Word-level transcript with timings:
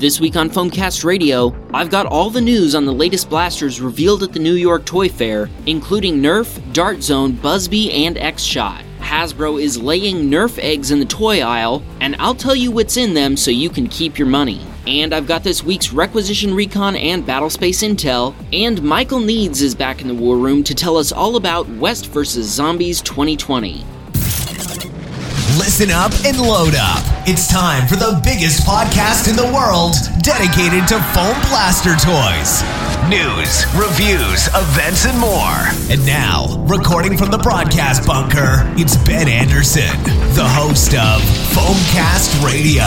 This 0.00 0.18
week 0.18 0.34
on 0.34 0.48
Foamcast 0.48 1.04
Radio, 1.04 1.54
I've 1.74 1.90
got 1.90 2.06
all 2.06 2.30
the 2.30 2.40
news 2.40 2.74
on 2.74 2.86
the 2.86 2.92
latest 2.92 3.28
blasters 3.28 3.82
revealed 3.82 4.22
at 4.22 4.32
the 4.32 4.38
New 4.38 4.54
York 4.54 4.86
Toy 4.86 5.10
Fair, 5.10 5.50
including 5.66 6.22
Nerf, 6.22 6.58
Dart 6.72 7.02
Zone, 7.02 7.34
Buzzbee, 7.34 7.92
and 7.92 8.16
X 8.16 8.42
Shot. 8.42 8.82
Hasbro 9.00 9.62
is 9.62 9.76
laying 9.76 10.30
Nerf 10.30 10.58
eggs 10.58 10.90
in 10.90 11.00
the 11.00 11.04
toy 11.04 11.42
aisle, 11.42 11.82
and 12.00 12.16
I'll 12.18 12.34
tell 12.34 12.56
you 12.56 12.70
what's 12.70 12.96
in 12.96 13.12
them 13.12 13.36
so 13.36 13.50
you 13.50 13.68
can 13.68 13.88
keep 13.88 14.18
your 14.18 14.26
money. 14.26 14.62
And 14.86 15.12
I've 15.12 15.26
got 15.26 15.44
this 15.44 15.62
week's 15.62 15.92
Requisition 15.92 16.54
Recon 16.54 16.96
and 16.96 17.26
Battlespace 17.26 17.86
Intel, 17.86 18.34
and 18.54 18.82
Michael 18.82 19.20
Needs 19.20 19.60
is 19.60 19.74
back 19.74 20.00
in 20.00 20.08
the 20.08 20.14
war 20.14 20.38
room 20.38 20.64
to 20.64 20.74
tell 20.74 20.96
us 20.96 21.12
all 21.12 21.36
about 21.36 21.68
West 21.68 22.06
vs. 22.06 22.46
Zombies 22.46 23.02
2020. 23.02 23.84
Listen 25.58 25.90
up 25.90 26.12
and 26.24 26.40
load 26.40 26.74
up. 26.74 27.19
It's 27.32 27.46
time 27.46 27.86
for 27.86 27.94
the 27.94 28.20
biggest 28.24 28.66
podcast 28.66 29.30
in 29.30 29.36
the 29.36 29.54
world 29.54 29.94
dedicated 30.20 30.88
to 30.88 30.98
foam 31.14 31.38
blaster 31.46 31.94
toys. 31.94 32.66
News, 33.08 33.64
reviews, 33.78 34.48
events, 34.52 35.06
and 35.06 35.16
more. 35.16 35.62
And 35.88 36.04
now, 36.04 36.58
recording 36.66 37.16
from 37.16 37.30
the 37.30 37.38
broadcast 37.38 38.04
bunker, 38.04 38.66
it's 38.76 38.96
Ben 39.06 39.28
Anderson, 39.28 39.96
the 40.34 40.42
host 40.42 40.94
of 40.94 41.22
Foamcast 41.54 42.44
Radio. 42.44 42.82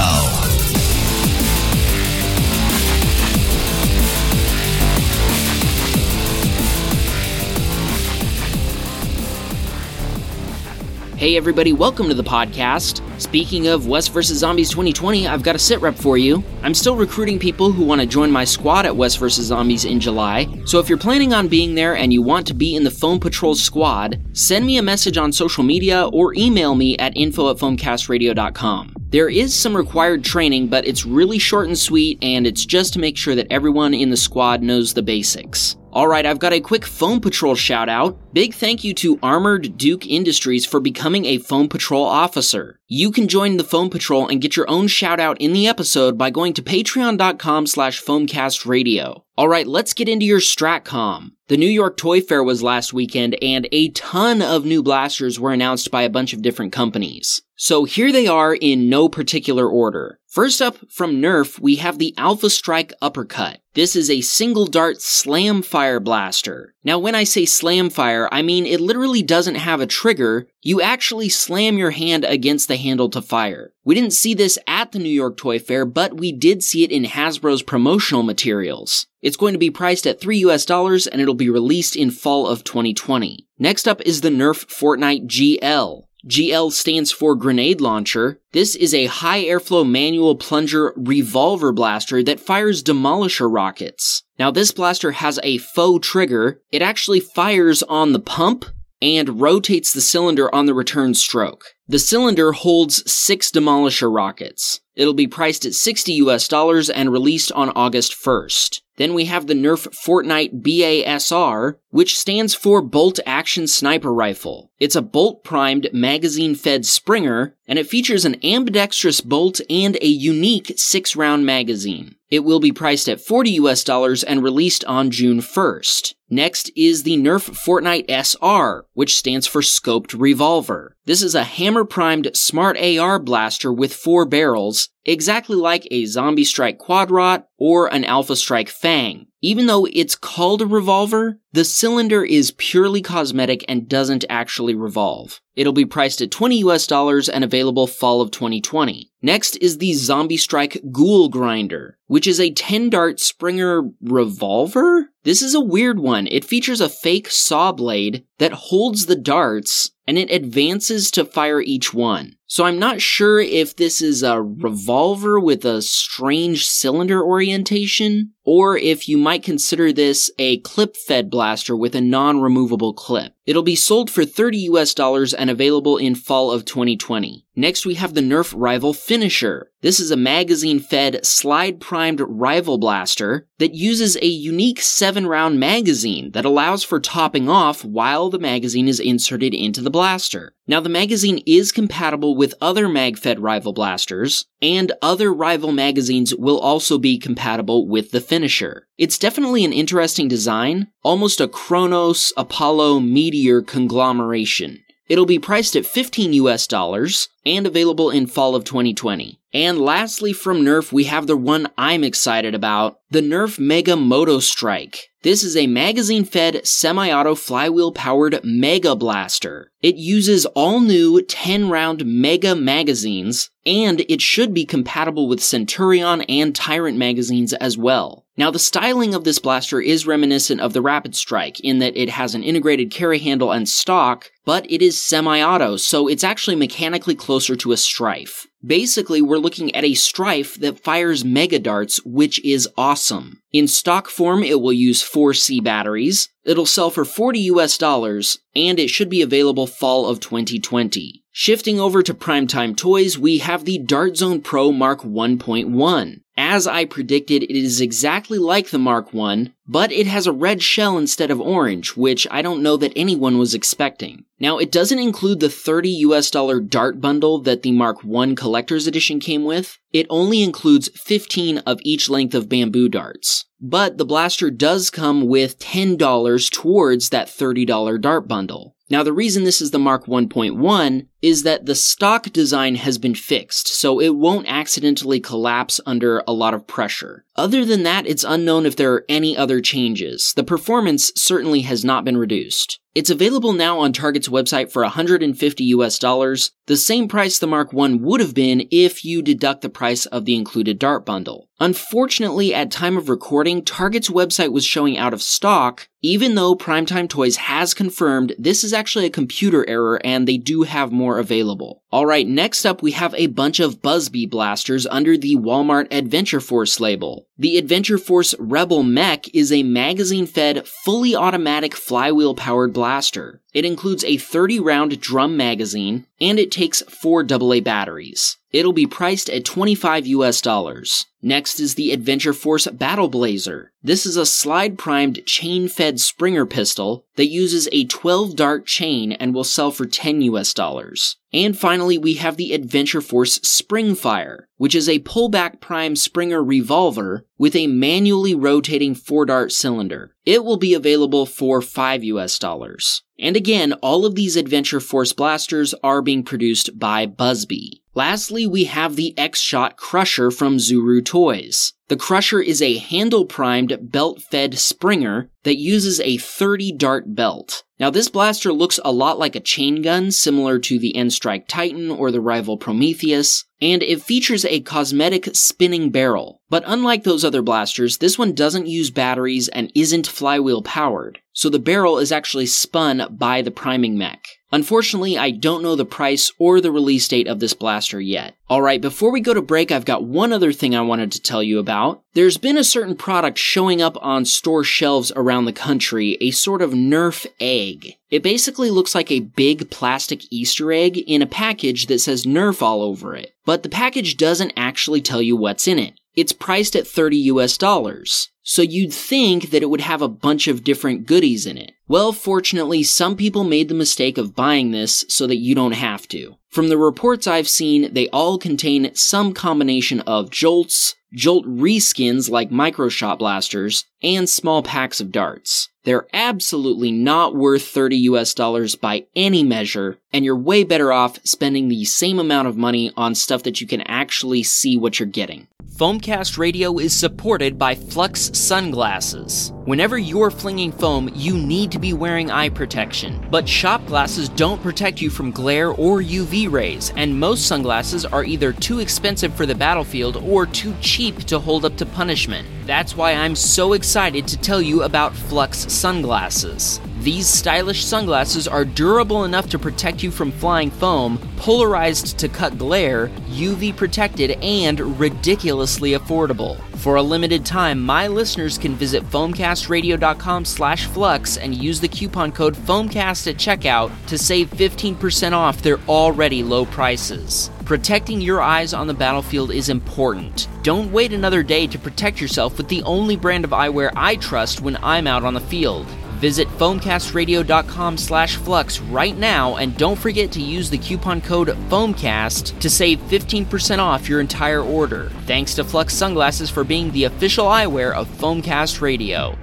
Hey 11.16 11.38
everybody, 11.38 11.72
welcome 11.72 12.10
to 12.10 12.14
the 12.14 12.26
podcast. 12.26 13.00
Speaking 13.24 13.68
of 13.68 13.88
West 13.88 14.12
vs. 14.12 14.38
Zombies 14.38 14.70
2020, 14.70 15.30
I've 15.30 15.44
got 15.44 15.56
a 15.56 15.60
sit 15.60 15.80
rep 15.80 15.96
for 15.96 16.18
you. 16.18 16.44
I'm 16.62 16.74
still 16.74 16.98
recruiting 16.98 17.40
people 17.40 17.72
who 17.72 17.86
want 17.86 18.02
to 18.02 18.06
join 18.06 18.30
my 18.30 18.44
squad 18.44 18.86
at 18.86 18.98
West 18.98 19.18
vs. 19.18 19.46
Zombies 19.46 19.86
in 19.86 20.02
July, 20.02 20.46
so 20.66 20.78
if 20.78 20.90
you're 20.90 20.98
planning 20.98 21.32
on 21.32 21.48
being 21.48 21.74
there 21.74 21.96
and 21.96 22.12
you 22.12 22.22
want 22.22 22.46
to 22.48 22.54
be 22.54 22.76
in 22.76 22.84
the 22.84 22.92
Foam 22.92 23.22
Patrol 23.22 23.56
squad, 23.56 24.22
send 24.34 24.66
me 24.66 24.78
a 24.78 24.84
message 24.84 25.18
on 25.18 25.32
social 25.32 25.64
media 25.64 26.06
or 26.08 26.34
email 26.36 26.76
me 26.76 26.98
at 26.98 27.16
info 27.16 27.50
at 27.50 27.56
foamcastradio.com. 27.58 28.94
There 29.10 29.30
is 29.30 29.56
some 29.56 29.78
required 29.78 30.26
training, 30.26 30.68
but 30.68 30.86
it's 30.86 31.06
really 31.06 31.40
short 31.40 31.68
and 31.68 31.80
sweet, 31.80 32.20
and 32.22 32.46
it's 32.46 32.66
just 32.66 32.92
to 32.94 33.00
make 33.00 33.16
sure 33.16 33.36
that 33.36 33.48
everyone 33.50 33.94
in 33.94 34.10
the 34.10 34.18
squad 34.18 34.62
knows 34.62 34.94
the 34.94 35.02
basics. 35.02 35.78
Alright, 35.94 36.26
I've 36.26 36.40
got 36.40 36.54
a 36.54 36.60
quick 36.60 36.86
Foam 36.86 37.22
Patrol 37.22 37.54
shout 37.54 37.88
out. 37.88 38.18
Big 38.34 38.56
thank 38.56 38.84
you 38.84 38.96
to 38.96 39.20
Armored 39.22 39.78
Duke 39.78 40.08
Industries 40.08 40.66
for 40.66 40.80
becoming 40.80 41.26
a 41.26 41.38
Foam 41.38 41.70
Patrol 41.70 42.04
officer. 42.04 42.80
You 42.88 43.12
can 43.12 43.28
join 43.28 43.58
the 43.58 43.64
Foam 43.64 43.92
Patrol 43.92 44.28
and 44.28 44.42
get 44.42 44.56
your 44.56 44.68
own 44.68 44.88
shout 44.88 45.20
out 45.20 45.40
in 45.40 45.54
the 45.54 45.68
episode 45.68 46.18
by 46.18 46.32
going 46.32 46.54
to 46.54 46.64
patreon.com 46.64 47.68
slash 47.68 48.02
foamcastradio. 48.02 49.22
Alright, 49.38 49.68
let's 49.68 49.94
get 49.94 50.10
into 50.10 50.26
your 50.26 50.40
Stratcom. 50.40 51.34
The 51.48 51.58
New 51.58 51.70
York 51.70 51.98
Toy 51.98 52.22
Fair 52.22 52.44
was 52.44 52.64
last 52.64 52.92
weekend 52.92 53.38
and 53.44 53.68
a 53.72 53.90
ton 53.90 54.42
of 54.42 54.66
new 54.66 54.82
blasters 54.82 55.40
were 55.40 55.54
announced 55.54 55.92
by 55.92 56.02
a 56.02 56.10
bunch 56.10 56.34
of 56.34 56.42
different 56.42 56.74
companies. 56.74 57.44
So 57.56 57.84
here 57.84 58.12
they 58.12 58.26
are 58.26 58.56
in 58.56 58.90
no 58.90 59.10
particular 59.10 59.70
order. 59.70 60.20
First 60.34 60.64
up 60.64 60.78
from 60.90 61.22
Nerf, 61.22 61.60
we 61.60 61.76
have 61.76 62.00
the 62.00 62.16
Alpha 62.18 62.50
Strike 62.50 62.92
Uppercut. 63.04 63.60
This 63.76 63.96
is 63.96 64.10
a 64.10 64.22
single 64.22 64.66
dart 64.66 65.00
slam 65.00 65.62
fire 65.62 66.00
blaster. 66.00 66.74
Now, 66.84 66.98
when 66.98 67.14
I 67.14 67.24
say 67.24 67.46
slam 67.46 67.92
fire, 67.92 68.28
I 68.32 68.42
mean 68.42 68.66
it 68.66 68.82
literally 68.82 69.22
doesn't 69.22 69.54
have 69.54 69.80
a 69.80 69.86
trigger. 69.86 70.48
You 70.64 70.82
actually 70.82 71.30
slam 71.30 71.78
your 71.78 71.92
hand 71.92 72.26
against 72.26 72.68
the 72.68 72.78
handle 72.78 73.10
to 73.12 73.22
fire. 73.22 73.74
We 73.84 73.94
didn't 73.94 74.14
see 74.14 74.34
this 74.34 74.58
at 74.68 74.92
the 74.92 74.98
New 74.98 75.08
York 75.08 75.38
Toy 75.38 75.60
Fair, 75.60 75.86
but 75.86 76.18
we 76.18 76.32
did 76.32 76.64
see 76.64 76.84
it 76.84 76.92
in 76.92 77.04
Hasbro's 77.04 77.62
promotional 77.62 78.24
materials. 78.24 79.06
It's 79.22 79.38
going 79.38 79.54
to 79.54 79.60
be 79.60 79.70
priced 79.70 80.08
at 80.08 80.20
3 80.20 80.38
US 80.38 80.66
dollars 80.66 81.06
and 81.06 81.22
it'll 81.22 81.36
be 81.36 81.52
released 81.52 81.96
in 81.96 82.10
fall 82.10 82.48
of 82.48 82.64
2020. 82.64 83.48
Next 83.60 83.88
up 83.88 84.02
is 84.02 84.22
the 84.22 84.30
Nerf 84.30 84.66
Fortnite 84.66 85.28
GL. 85.28 86.06
GL 86.28 86.72
stands 86.72 87.12
for 87.12 87.36
grenade 87.36 87.82
launcher. 87.82 88.40
This 88.54 88.76
is 88.76 88.94
a 88.94 89.08
high 89.08 89.44
airflow 89.44 89.88
manual 89.88 90.36
plunger 90.36 90.94
revolver 90.96 91.74
blaster 91.74 92.24
that 92.24 92.40
fires 92.40 92.82
demolisher 92.82 93.54
rockets. 93.54 94.24
Now 94.40 94.50
this 94.50 94.72
blaster 94.72 95.12
has 95.12 95.40
a 95.44 95.58
faux 95.58 96.08
trigger. 96.08 96.62
It 96.72 96.82
actually 96.82 97.20
fires 97.20 97.84
on 97.84 98.14
the 98.14 98.20
pump 98.20 98.66
and 99.02 99.42
rotates 99.42 99.92
the 99.92 100.00
cylinder 100.00 100.54
on 100.56 100.66
the 100.66 100.74
return 100.74 101.14
stroke. 101.14 101.66
The 101.90 102.00
cylinder 102.00 102.54
holds 102.54 103.12
six 103.12 103.52
demolisher 103.52 104.14
rockets. 104.14 104.80
It'll 104.96 105.14
be 105.14 105.28
priced 105.28 105.66
at 105.66 105.74
60 105.74 106.14
US 106.14 106.48
dollars 106.48 106.90
and 106.90 107.12
released 107.12 107.52
on 107.52 107.70
August 107.72 108.14
1st. 108.14 108.80
Then 108.98 109.14
we 109.14 109.26
have 109.26 109.48
the 109.48 109.54
Nerf 109.56 109.88
Fortnite 110.06 110.62
BASR, 110.62 111.76
which 111.90 112.18
stands 112.18 112.54
for 112.54 112.82
Bolt 112.82 113.20
Action 113.26 113.68
Sniper 113.68 114.14
Rifle. 114.14 114.72
It's 114.80 114.96
a 114.96 115.02
bolt 115.02 115.44
primed, 115.44 115.90
magazine 115.94 116.54
fed 116.56 116.86
Springer, 116.86 117.56
and 117.68 117.80
it 117.80 117.88
features 117.88 118.26
an 118.26 118.44
ambidextrous 118.44 119.22
bolt 119.22 119.62
and 119.70 119.98
a 120.02 120.08
unique 120.08 120.74
six 120.78 121.16
round 121.16 121.46
magazine. 121.46 122.16
It 122.34 122.44
will 122.44 122.60
be 122.60 122.72
priced 122.72 123.08
at 123.08 123.22
40 123.22 123.52
US 123.52 123.84
dollars 123.84 124.24
and 124.24 124.42
released 124.42 124.84
on 124.86 125.12
June 125.12 125.40
1st. 125.40 126.16
Next 126.32 126.72
is 126.76 127.04
the 127.04 127.16
Nerf 127.16 127.48
Fortnite 127.52 128.10
SR, 128.10 128.88
which 128.96 129.16
stands 129.16 129.46
for 129.46 129.62
Scoped 129.62 130.20
Revolver. 130.20 130.98
This 131.06 131.22
is 131.22 131.36
a 131.36 131.44
hammer 131.44 131.86
primed 131.86 132.32
smart 132.34 132.76
AR 132.82 133.20
blaster 133.20 133.72
with 133.72 133.94
four 133.94 134.26
barrels, 134.26 134.90
exactly 135.06 135.56
like 135.56 135.88
a 135.92 136.06
Zombie 136.06 136.44
Strike 136.44 136.80
Quadrot 136.80 137.44
or 137.60 137.94
an 137.94 138.04
Alpha 138.04 138.36
Strike 138.36 138.70
Fang. 138.70 139.28
Even 139.46 139.66
though 139.66 139.86
it's 139.92 140.16
called 140.16 140.62
a 140.62 140.66
revolver, 140.66 141.38
the 141.52 141.66
cylinder 141.66 142.24
is 142.24 142.52
purely 142.52 143.02
cosmetic 143.02 143.66
and 143.68 143.90
doesn't 143.90 144.24
actually 144.30 144.74
revolve. 144.74 145.42
It'll 145.54 145.74
be 145.74 145.86
priced 145.86 146.22
at 146.22 146.32
20 146.32 146.60
US 146.60 146.88
dollars 146.88 147.28
and 147.28 147.44
available 147.44 147.86
fall 147.86 148.22
of 148.22 148.32
2020. 148.32 149.12
Next 149.22 149.58
is 149.58 149.80
the 149.80 149.94
Zombie 149.96 150.38
Strike 150.38 150.82
Ghoul 150.94 151.28
Grinder, 151.28 151.98
which 152.08 152.26
is 152.26 152.40
a 152.40 152.54
10 152.54 152.90
dart 152.90 153.20
Springer 153.20 153.84
revolver? 154.02 155.10
This 155.24 155.42
is 155.42 155.54
a 155.54 155.60
weird 155.60 156.00
one. 156.00 156.28
It 156.28 156.46
features 156.46 156.80
a 156.80 156.88
fake 156.88 157.30
saw 157.30 157.74
blade 157.74 158.24
that 158.38 158.54
holds 158.54 159.08
the 159.08 159.16
darts 159.18 159.92
and 160.08 160.18
it 160.18 160.32
advances 160.32 161.12
to 161.12 161.26
fire 161.26 161.62
each 161.62 161.94
one. 161.94 162.38
So 162.54 162.66
I'm 162.66 162.78
not 162.78 163.02
sure 163.02 163.40
if 163.40 163.76
this 163.76 164.00
is 164.00 164.22
a 164.22 164.40
revolver 164.40 165.40
with 165.40 165.66
a 165.66 165.82
strange 165.82 166.68
cylinder 166.68 167.20
orientation, 167.20 168.34
or 168.46 168.78
if 168.78 169.10
you 169.10 169.18
might 169.18 169.42
consider 169.42 169.92
this 169.92 170.30
a 170.38 170.60
clip 170.60 170.96
fed 170.96 171.32
blaster 171.32 171.76
with 171.76 171.96
a 171.96 172.02
non 172.02 172.42
removable 172.42 172.94
clip. 172.94 173.34
It'll 173.46 173.64
be 173.64 173.76
sold 173.76 174.10
for 174.10 174.24
30 174.24 174.58
US 174.70 174.94
dollars 174.94 175.34
and 175.34 175.50
available 175.50 175.98
in 175.98 176.14
fall 176.14 176.52
of 176.52 176.64
2020. 176.64 177.46
Next, 177.56 177.86
we 177.86 177.96
have 177.96 178.14
the 178.14 178.22
Nerf 178.22 178.54
Rival 178.56 178.94
Finisher. 178.94 179.70
This 179.82 180.00
is 180.00 180.12
a 180.12 180.18
magazine 180.18 180.80
fed, 180.80 181.26
slide 181.26 181.80
primed 181.80 182.22
rival 182.22 182.78
blaster 182.78 183.48
that 183.60 183.76
uses 183.76 184.16
a 184.18 184.26
unique 184.26 184.82
7 184.82 185.28
round 185.28 185.60
magazine 185.60 186.32
that 186.32 186.46
allows 186.46 186.84
for 186.84 187.00
topping 187.00 187.50
off 187.50 187.84
while 187.84 188.30
the 188.30 188.40
magazine 188.40 188.88
is 188.88 189.00
inserted 189.00 189.54
into 189.54 189.82
the 189.82 189.92
blaster. 189.92 190.54
Now, 190.68 190.80
the 190.80 190.90
magazine 190.90 191.44
is 191.46 191.72
compatible 191.72 192.36
with 192.36 192.43
other 192.60 192.90
mag-fed 192.90 193.40
rival 193.40 193.72
blasters, 193.72 194.46
and 194.62 194.92
other 195.02 195.34
rival 195.34 195.72
magazines 195.72 196.36
will 196.36 196.60
also 196.60 196.98
be 196.98 197.18
compatible 197.18 197.88
with 197.88 198.12
the 198.12 198.20
finisher. 198.20 198.88
It's 198.98 199.18
definitely 199.18 199.64
an 199.64 199.72
interesting 199.72 200.28
design, 200.28 200.88
almost 201.04 201.40
a 201.40 201.48
Kronos 201.48 202.34
Apollo 202.36 203.00
Meteor 203.00 203.62
conglomeration. 203.62 204.83
It'll 205.14 205.28
be 205.28 205.38
priced 205.38 205.76
at 205.76 205.86
15 205.86 206.34
US 206.34 206.66
dollars 206.66 207.30
and 207.46 207.68
available 207.68 208.10
in 208.10 208.26
fall 208.26 208.56
of 208.56 208.64
2020. 208.64 209.40
And 209.54 209.78
lastly 209.78 210.34
from 210.34 210.64
Nerf, 210.64 210.92
we 210.92 211.04
have 211.04 211.28
the 211.28 211.38
one 211.38 211.68
I'm 211.78 212.04
excited 212.04 212.56
about, 212.56 212.98
the 213.12 213.22
Nerf 213.22 213.60
Mega 213.60 213.92
Motostryke. 213.92 215.02
This 215.22 215.44
is 215.44 215.56
a 215.56 215.68
magazine 215.68 216.26
fed, 216.26 216.66
semi 216.66 217.12
auto 217.12 217.36
flywheel 217.36 217.92
powered 217.92 218.40
Mega 218.44 218.96
Blaster. 218.96 219.72
It 219.84 219.98
uses 219.98 220.48
all 220.48 220.80
new 220.80 221.22
10 221.22 221.70
round 221.70 222.08
Mega 222.08 222.56
magazines, 222.56 223.52
and 223.68 224.02
it 224.10 224.20
should 224.20 224.52
be 224.52 224.66
compatible 224.66 225.28
with 225.28 225.44
Centurion 225.44 226.24
and 226.24 226.56
Tyrant 226.56 226.98
magazines 226.98 227.54
as 227.54 227.78
well. 227.78 228.23
Now, 228.36 228.50
the 228.50 228.58
styling 228.58 229.14
of 229.14 229.26
this 229.26 229.38
blaster 229.38 229.80
is 229.80 230.08
reminiscent 230.08 230.60
of 230.60 230.74
the 230.74 230.82
Rapid 230.82 231.16
Strike 231.16 231.60
in 231.60 231.78
that 231.80 231.96
it 231.96 232.10
has 232.10 232.34
an 232.34 232.42
integrated 232.42 232.90
carry 232.90 233.20
handle 233.20 233.52
and 233.52 233.70
stock, 233.70 234.32
but 234.44 234.66
it 234.72 234.82
is 234.82 235.00
semi 235.00 235.40
auto, 235.40 235.78
so 235.78 236.08
it's 236.08 236.24
actually 236.24 236.56
mechanically 236.56 237.14
closer 237.14 237.56
to 237.56 237.72
a 237.72 237.78
Strife. 237.78 238.48
Basically, 238.66 239.22
we're 239.22 239.38
looking 239.38 239.76
at 239.76 239.84
a 239.84 239.94
Strife 239.94 240.56
that 240.56 240.84
fires 240.84 241.24
mega 241.24 241.60
darts, 241.60 242.04
which 242.06 242.44
is 242.44 242.68
awesome. 242.76 243.42
In 243.52 243.68
stock 243.68 244.08
form, 244.08 244.44
it 244.44 244.62
will 244.62 244.74
use 244.74 245.04
4C 245.04 245.64
batteries. 245.64 246.30
It'll 246.44 246.66
sell 246.66 246.90
for 246.90 247.06
40 247.06 247.40
US 247.42 247.78
dollars, 247.78 248.40
and 248.56 248.80
it 248.80 248.90
should 248.90 249.10
be 249.10 249.22
available 249.22 249.68
fall 249.68 250.08
of 250.08 250.20
2020. 250.20 251.23
Shifting 251.36 251.80
over 251.80 252.04
to 252.04 252.14
Primetime 252.14 252.78
Toys, 252.78 253.18
we 253.18 253.40
have 253.40 253.66
the 253.66 253.80
Dart 253.80 254.18
Zone 254.18 254.40
Pro 254.40 254.72
Mark 254.72 255.02
1.1. 255.02 256.22
As 256.38 256.68
I 256.68 256.86
predicted, 256.86 257.42
it 257.42 257.56
is 257.56 257.82
exactly 257.82 258.38
like 258.38 258.70
the 258.70 258.78
Mark 258.78 259.16
1, 259.16 259.52
but 259.68 259.92
it 259.92 260.06
has 260.06 260.28
a 260.28 260.32
red 260.32 260.62
shell 260.62 260.96
instead 260.96 261.32
of 261.32 261.42
orange, 261.42 261.98
which 261.98 262.28
I 262.30 262.44
don't 262.44 262.62
know 262.62 262.78
that 262.78 262.94
anyone 262.96 263.40
was 263.40 263.56
expecting. 263.56 264.26
Now, 264.40 264.60
it 264.60 264.72
doesn't 264.72 265.00
include 265.00 265.40
the 265.40 265.50
30 265.50 265.90
US 265.90 266.30
dollar 266.30 266.60
dart 266.60 267.02
bundle 267.02 267.40
that 267.40 267.64
the 267.64 267.72
Mark 267.72 268.04
1 268.04 268.36
collector's 268.36 268.86
edition 268.86 269.20
came 269.20 269.44
with. 269.44 269.80
It 269.92 270.06
only 270.12 270.44
includes 270.44 270.90
15 270.90 271.58
of 271.60 271.80
each 271.82 272.12
length 272.12 272.36
of 272.36 272.48
bamboo 272.48 272.90
darts. 272.90 273.46
But 273.60 273.98
the 273.98 274.06
blaster 274.06 274.52
does 274.52 274.92
come 274.92 275.26
with 275.26 275.58
$10 275.58 276.52
towards 276.52 277.10
that 277.10 277.28
$30 277.28 278.00
dart 278.00 278.28
bundle. 278.28 278.76
Now, 278.92 279.02
the 279.02 279.14
reason 279.14 279.44
this 279.44 279.62
is 279.62 279.72
the 279.72 279.80
Mark 279.80 280.06
1.1 280.06 281.08
is 281.24 281.44
that 281.44 281.66
the 281.66 281.74
stock 281.74 282.26
design 282.34 282.76
has 282.76 282.98
been 282.98 283.16
fixed, 283.16 283.68
so 283.70 284.00
it 284.00 284.16
won't 284.16 284.46
accidentally 284.46 285.22
collapse 285.22 285.80
under 285.86 286.22
a 286.28 286.34
lot 286.34 286.54
of 286.54 286.68
pressure. 286.68 287.24
Other 287.36 287.64
than 287.66 287.84
that, 287.84 288.06
it's 288.06 288.26
unknown 288.26 288.66
if 288.66 288.76
there 288.76 288.94
are 288.94 289.06
any 289.08 289.36
other 289.36 289.62
changes. 289.62 290.34
The 290.36 290.44
performance 290.44 291.12
certainly 291.16 291.62
has 291.62 291.84
not 291.84 292.04
been 292.04 292.18
reduced. 292.18 292.80
It's 292.94 293.10
available 293.10 293.54
now 293.54 293.80
on 293.80 293.92
Target's 293.92 294.28
website 294.28 294.72
for 294.72 294.84
150 294.84 295.64
US 295.64 295.98
dollars, 295.98 296.52
the 296.68 296.78
same 296.78 297.08
price 297.08 297.40
the 297.40 297.48
Mark 297.48 297.74
1 297.74 298.04
would 298.04 298.22
have 298.22 298.36
been 298.36 298.68
if 298.70 299.04
you 299.04 299.24
deduct 299.24 299.62
the 299.62 299.70
price 299.70 300.06
of 300.06 300.26
the 300.26 300.36
included 300.36 300.78
dart 300.78 301.04
bundle. 301.04 301.50
Unfortunately, 301.60 302.54
at 302.54 302.70
time 302.70 302.96
of 302.96 303.10
recording, 303.10 303.64
Target's 303.64 304.10
website 304.10 304.52
was 304.52 304.64
showing 304.64 304.98
out 304.98 305.14
of 305.14 305.24
stock, 305.24 305.88
even 306.04 306.36
though 306.36 306.56
Primetime 306.56 307.10
Toys 307.10 307.38
has 307.38 307.74
confirmed 307.74 308.36
this 308.38 308.64
is 308.64 308.74
actually 308.74 309.08
a 309.08 309.10
computer 309.10 309.68
error 309.68 310.00
and 310.06 310.28
they 310.28 310.38
do 310.38 310.62
have 310.62 310.92
more 310.92 311.13
available. 311.18 311.84
Alright, 311.92 312.28
next 312.28 312.66
up 312.66 312.82
we 312.82 312.92
have 312.92 313.14
a 313.16 313.28
bunch 313.28 313.60
of 313.60 313.82
Buzzbee 313.82 314.30
blasters 314.30 314.86
under 314.88 315.18
the 315.18 315.36
Walmart 315.36 315.88
Adventure 315.92 316.40
Force 316.40 316.80
label. 316.80 317.28
The 317.36 317.58
Adventure 317.58 317.98
Force 317.98 318.36
Rebel 318.38 318.84
Mech 318.84 319.34
is 319.34 319.52
a 319.52 319.64
magazine 319.64 320.28
fed, 320.28 320.68
fully 320.68 321.16
automatic 321.16 321.74
flywheel 321.74 322.36
powered 322.36 322.74
blaster. 322.74 323.42
It 323.56 323.66
includes 323.66 324.04
a 324.04 324.18
30 324.18 324.60
round 324.60 325.02
drum 325.02 325.36
magazine, 325.36 326.06
and 326.22 326.38
it 326.38 326.52
takes 326.52 326.84
four 326.84 327.26
AA 327.28 327.60
batteries. 327.60 328.38
It'll 328.52 328.72
be 328.72 328.86
priced 328.86 329.32
at 329.32 329.46
25 329.46 330.06
US 330.06 330.42
dollars. 330.42 331.08
Next 331.24 331.60
is 331.60 331.74
the 331.74 331.92
Adventure 331.92 332.34
Force 332.34 332.68
Battle 332.68 333.08
Blazer. 333.08 333.72
This 333.82 334.06
is 334.06 334.16
a 334.16 334.28
slide 334.28 334.78
primed 334.78 335.26
chain 335.26 335.68
fed 335.68 336.00
Springer 336.00 336.46
pistol 336.46 337.08
that 337.16 337.32
uses 337.32 337.68
a 337.72 337.86
12 337.86 338.36
dart 338.36 338.68
chain 338.68 339.12
and 339.12 339.34
will 339.34 339.44
sell 339.44 339.72
for 339.72 339.88
10 339.88 340.22
US 340.22 340.54
dollars. 340.54 341.18
And 341.34 341.58
finally, 341.58 341.98
we 341.98 342.16
have 342.16 342.38
the 342.38 342.54
Adventure 342.54 343.02
Force 343.02 343.40
Springfire, 343.40 344.44
which 344.58 344.76
is 344.76 344.88
a 344.88 345.00
pullback 345.00 345.60
prime 345.60 345.96
Springer 345.96 346.44
revolver 346.44 347.26
with 347.40 347.56
a 347.56 347.68
manually 347.68 348.36
rotating 348.36 348.94
4 348.94 349.26
dart 349.26 349.52
cylinder. 349.52 350.16
It 350.26 350.46
will 350.46 350.58
be 350.58 350.76
available 350.76 351.26
for 351.26 351.62
5 351.62 352.04
US 352.04 352.38
dollars. 352.38 353.02
And 353.18 353.36
again, 353.36 353.74
all 353.82 354.06
of 354.06 354.16
these 354.16 354.36
Adventure 354.36 354.80
Force 354.80 355.14
blasters 355.14 355.74
are 355.84 356.02
being 356.02 356.24
produced 356.24 356.78
by 356.78 357.08
Buzzbee. 357.08 357.82
Lastly, 357.96 358.48
we 358.48 358.66
have 358.66 358.96
the 358.96 359.18
X-Shot 359.18 359.78
Crusher 359.78 360.32
from 360.32 360.58
Zuru 360.58 361.04
Toys. 361.04 361.74
The 361.94 362.00
Crusher 362.00 362.42
is 362.42 362.60
a 362.60 362.80
handle 362.80 363.24
primed 363.24 363.78
belt 363.92 364.20
fed 364.20 364.58
Springer 364.58 365.30
that 365.44 365.60
uses 365.60 366.00
a 366.00 366.18
30 366.18 366.72
dart 366.72 367.14
belt. 367.14 367.66
Now, 367.80 367.92
this 367.92 368.10
blaster 368.10 368.52
looks 368.52 368.80
a 368.84 368.92
lot 368.92 369.20
like 369.20 369.36
a 369.36 369.40
chain 369.40 369.84
gun, 369.84 370.10
similar 370.10 370.58
to 370.58 370.80
the 370.80 370.96
N-Strike 370.96 371.48
Titan 371.48 371.92
or 371.92 372.10
the 372.10 372.20
rival 372.20 372.58
Prometheus, 372.58 373.46
and 373.62 373.84
it 373.84 374.02
features 374.02 374.44
a 374.44 374.62
cosmetic 374.62 375.36
spinning 375.36 375.92
barrel. 375.92 376.42
But 376.50 376.64
unlike 376.66 377.04
those 377.04 377.24
other 377.24 377.44
blasters, 377.44 378.00
this 378.00 378.18
one 378.18 378.34
doesn't 378.34 378.66
use 378.66 378.90
batteries 378.90 379.48
and 379.50 379.72
isn't 379.76 380.08
flywheel 380.08 380.64
powered, 380.64 381.20
so 381.32 381.48
the 381.48 381.60
barrel 381.60 382.00
is 382.00 382.12
actually 382.12 382.48
spun 382.48 383.06
by 383.12 383.44
the 383.44 383.52
priming 383.52 384.00
mech. 384.00 384.26
Unfortunately, 384.54 385.18
I 385.18 385.32
don't 385.32 385.64
know 385.64 385.76
the 385.76 385.84
price 385.84 386.32
or 386.38 386.62
the 386.62 386.72
release 386.72 387.08
date 387.08 387.28
of 387.28 387.40
this 387.40 387.56
blaster 387.56 388.00
yet. 388.00 388.36
Alright, 388.52 388.82
before 388.82 389.12
we 389.12 389.20
go 389.20 389.34
to 389.34 389.42
break, 389.42 389.72
I've 389.72 389.84
got 389.84 390.04
one 390.04 390.32
other 390.32 390.54
thing 390.54 390.76
I 390.76 390.82
wanted 390.82 391.12
to 391.14 391.22
tell 391.24 391.42
you 391.42 391.58
about. 391.58 392.04
There's 392.14 392.38
been 392.38 392.56
a 392.56 392.64
certain 392.64 392.96
product 392.96 393.40
showing 393.40 393.82
up 393.82 393.98
on 394.00 394.26
store 394.26 394.64
shelves 394.64 395.12
around 395.16 395.46
the 395.46 395.54
country, 395.54 396.20
a 396.22 396.30
sort 396.30 396.62
of 396.62 396.70
Nerf 396.70 397.26
egg. 397.40 397.96
It 398.12 398.22
basically 398.22 398.70
looks 398.70 398.94
like 398.94 399.12
a 399.12 399.22
big 399.22 399.72
plastic 399.72 400.22
Easter 400.32 400.72
egg 400.72 401.00
in 401.00 401.24
a 401.24 401.26
package 401.26 401.88
that 401.88 401.98
says 401.98 402.28
Nerf 402.28 402.62
all 402.62 402.84
over 402.84 403.16
it. 403.16 403.32
But 403.46 403.64
the 403.64 403.70
package 403.70 404.18
doesn't 404.18 404.54
actually 404.56 405.02
tell 405.02 405.24
you 405.24 405.36
what's 405.36 405.68
in 405.68 405.80
it. 405.80 405.96
It's 406.16 406.32
priced 406.32 406.76
at 406.76 406.86
30 406.86 407.18
US 407.18 407.58
dollars. 407.58 408.30
So 408.44 408.62
you'd 408.62 408.94
think 408.94 409.52
that 409.52 409.64
it 409.64 409.70
would 409.70 409.82
have 409.82 410.02
a 410.02 410.10
bunch 410.10 410.48
of 410.48 410.64
different 410.64 411.08
goodies 411.08 411.46
in 411.46 411.58
it. 411.58 411.72
Well, 411.88 412.12
fortunately, 412.12 412.84
some 412.84 413.16
people 413.16 413.46
made 413.46 413.70
the 413.70 413.74
mistake 413.74 414.18
of 414.18 414.36
buying 414.36 414.72
this 414.72 415.06
so 415.08 415.28
that 415.28 415.38
you 415.38 415.56
don't 415.56 415.72
have 415.72 416.08
to. 416.10 416.36
From 416.50 416.68
the 416.68 416.78
reports 416.78 417.26
I've 417.26 417.48
seen, 417.48 417.94
they 417.94 418.10
all 418.10 418.38
contain 418.38 418.94
some 418.94 419.34
combination 419.34 420.02
of 420.02 420.30
jolts, 420.30 420.96
jolt 421.14 421.46
reskins 421.46 422.30
like 422.30 422.50
microshot 422.50 423.18
blasters, 423.18 423.86
and 424.04 424.28
small 424.28 424.62
packs 424.62 425.00
of 425.00 425.12
darts. 425.12 425.70
They're 425.84 426.08
absolutely 426.14 426.92
not 426.92 427.36
worth 427.36 427.68
30 427.68 427.98
US 427.98 428.34
dollars 428.34 428.76
by 428.76 429.06
any 429.16 429.44
measure, 429.44 429.98
and 430.14 430.24
you're 430.24 430.38
way 430.38 430.64
better 430.64 430.94
off 430.94 431.20
spending 431.26 431.68
the 431.68 431.84
same 431.86 432.20
amount 432.20 432.48
of 432.48 432.58
money 432.58 432.92
on 432.96 433.16
stuff 433.16 433.44
that 433.44 433.60
you 433.60 433.68
can 433.68 433.82
actually 433.82 434.44
see 434.44 434.78
what 434.78 435.00
you're 435.00 435.08
getting. 435.08 435.48
Foamcast 435.76 436.38
Radio 436.38 436.78
is 436.78 436.94
supported 436.94 437.58
by 437.58 437.74
Flux 437.74 438.30
Sunglasses. 438.38 439.52
Whenever 439.66 439.98
you're 439.98 440.30
flinging 440.30 440.72
foam, 440.72 441.10
you 441.16 441.36
need 441.36 441.72
to 441.72 441.80
be 441.80 441.94
wearing 441.94 442.30
eye 442.30 442.50
protection. 442.50 443.26
But 443.32 443.50
shop 443.50 443.84
glasses 443.88 444.30
don't 444.30 444.62
protect 444.62 445.02
you 445.02 445.10
from 445.10 445.32
glare 445.32 445.72
or 445.72 446.00
UV 446.00 446.52
rays, 446.52 446.94
and 446.96 447.20
most 447.20 447.48
sunglasses 447.48 448.06
are 448.06 448.24
either 448.24 448.54
too 448.54 448.82
expensive 448.82 449.34
for 449.34 449.48
the 449.48 449.56
battlefield 449.56 450.18
or 450.18 450.46
too 450.46 450.76
cheap 450.80 451.24
to 451.24 451.40
hold 451.40 451.66
up 451.66 451.76
to 451.78 451.88
punishment. 451.88 452.48
That's 452.68 452.96
why 452.96 453.14
I'm 453.14 453.36
so 453.36 453.74
excited 453.74 453.93
to 454.28 454.38
tell 454.38 454.60
you 454.60 454.82
about 454.82 455.14
Flux 455.14 455.72
Sunglasses. 455.72 456.80
These 457.04 457.28
stylish 457.28 457.84
sunglasses 457.84 458.48
are 458.48 458.64
durable 458.64 459.26
enough 459.26 459.50
to 459.50 459.60
protect 459.60 460.04
you 460.04 460.10
from 460.10 460.32
flying 460.32 460.72
foam, 460.72 461.20
polarized 461.36 462.18
to 462.20 462.30
cut 462.30 462.58
glare, 462.58 463.10
UV 463.28 463.76
protected, 463.76 464.32
and 464.42 464.80
ridiculously 464.98 465.96
affordable. 465.96 466.58
For 466.78 466.96
a 466.96 467.04
limited 467.04 467.46
time, 467.46 467.82
my 467.82 468.08
listeners 468.08 468.58
can 468.58 468.76
visit 468.76 469.04
foamcastradio.com 469.10 470.46
slash 470.46 470.86
flux 470.86 471.36
and 471.36 471.54
use 471.54 471.82
the 471.82 471.90
coupon 471.90 472.32
code 472.32 472.56
FOAMCAST 472.56 473.28
at 473.28 473.36
checkout 473.36 473.92
to 474.08 474.18
save 474.18 474.50
15% 474.52 475.34
off 475.34 475.62
their 475.62 475.82
already 475.90 476.42
low 476.42 476.66
prices. 476.68 477.52
Protecting 477.66 478.22
your 478.22 478.42
eyes 478.42 478.74
on 478.74 478.88
the 478.88 478.94
battlefield 478.94 479.52
is 479.52 479.68
important. 479.68 480.48
Don't 480.64 480.94
wait 480.94 481.12
another 481.12 481.44
day 481.44 481.68
to 481.68 481.78
protect 481.78 482.22
yourself 482.22 482.58
with 482.58 482.70
the 482.70 482.84
only 482.84 483.18
brand 483.18 483.44
of 483.44 483.52
eyewear 483.52 483.92
I 483.94 484.16
trust 484.16 484.62
when 484.62 484.78
I'm 484.82 485.06
out 485.06 485.26
on 485.26 485.34
the 485.34 485.42
field. 485.42 485.86
Visit 486.24 486.48
foamcastradio.com 486.58 487.98
slash 487.98 488.38
flux 488.38 488.80
right 488.80 489.18
now 489.18 489.58
and 489.58 489.76
don't 489.76 490.00
forget 490.00 490.32
to 490.32 490.42
use 490.42 490.70
the 490.70 490.78
coupon 490.78 491.20
code 491.20 491.50
FOAMCAST 491.50 492.58
to 492.62 492.70
save 492.70 493.00
15% 493.10 493.80
off 493.80 494.08
your 494.08 494.22
entire 494.22 494.62
order. 494.62 495.10
Thanks 495.26 495.54
to 495.56 495.66
Flux 495.66 495.94
Sunglasses 495.94 496.50
for 496.50 496.64
being 496.64 496.94
the 496.94 497.04
official 497.04 497.48
eyewear 497.48 497.94
of 497.94 498.08
Foamcast 498.08 498.80
Radio. 498.80 499.38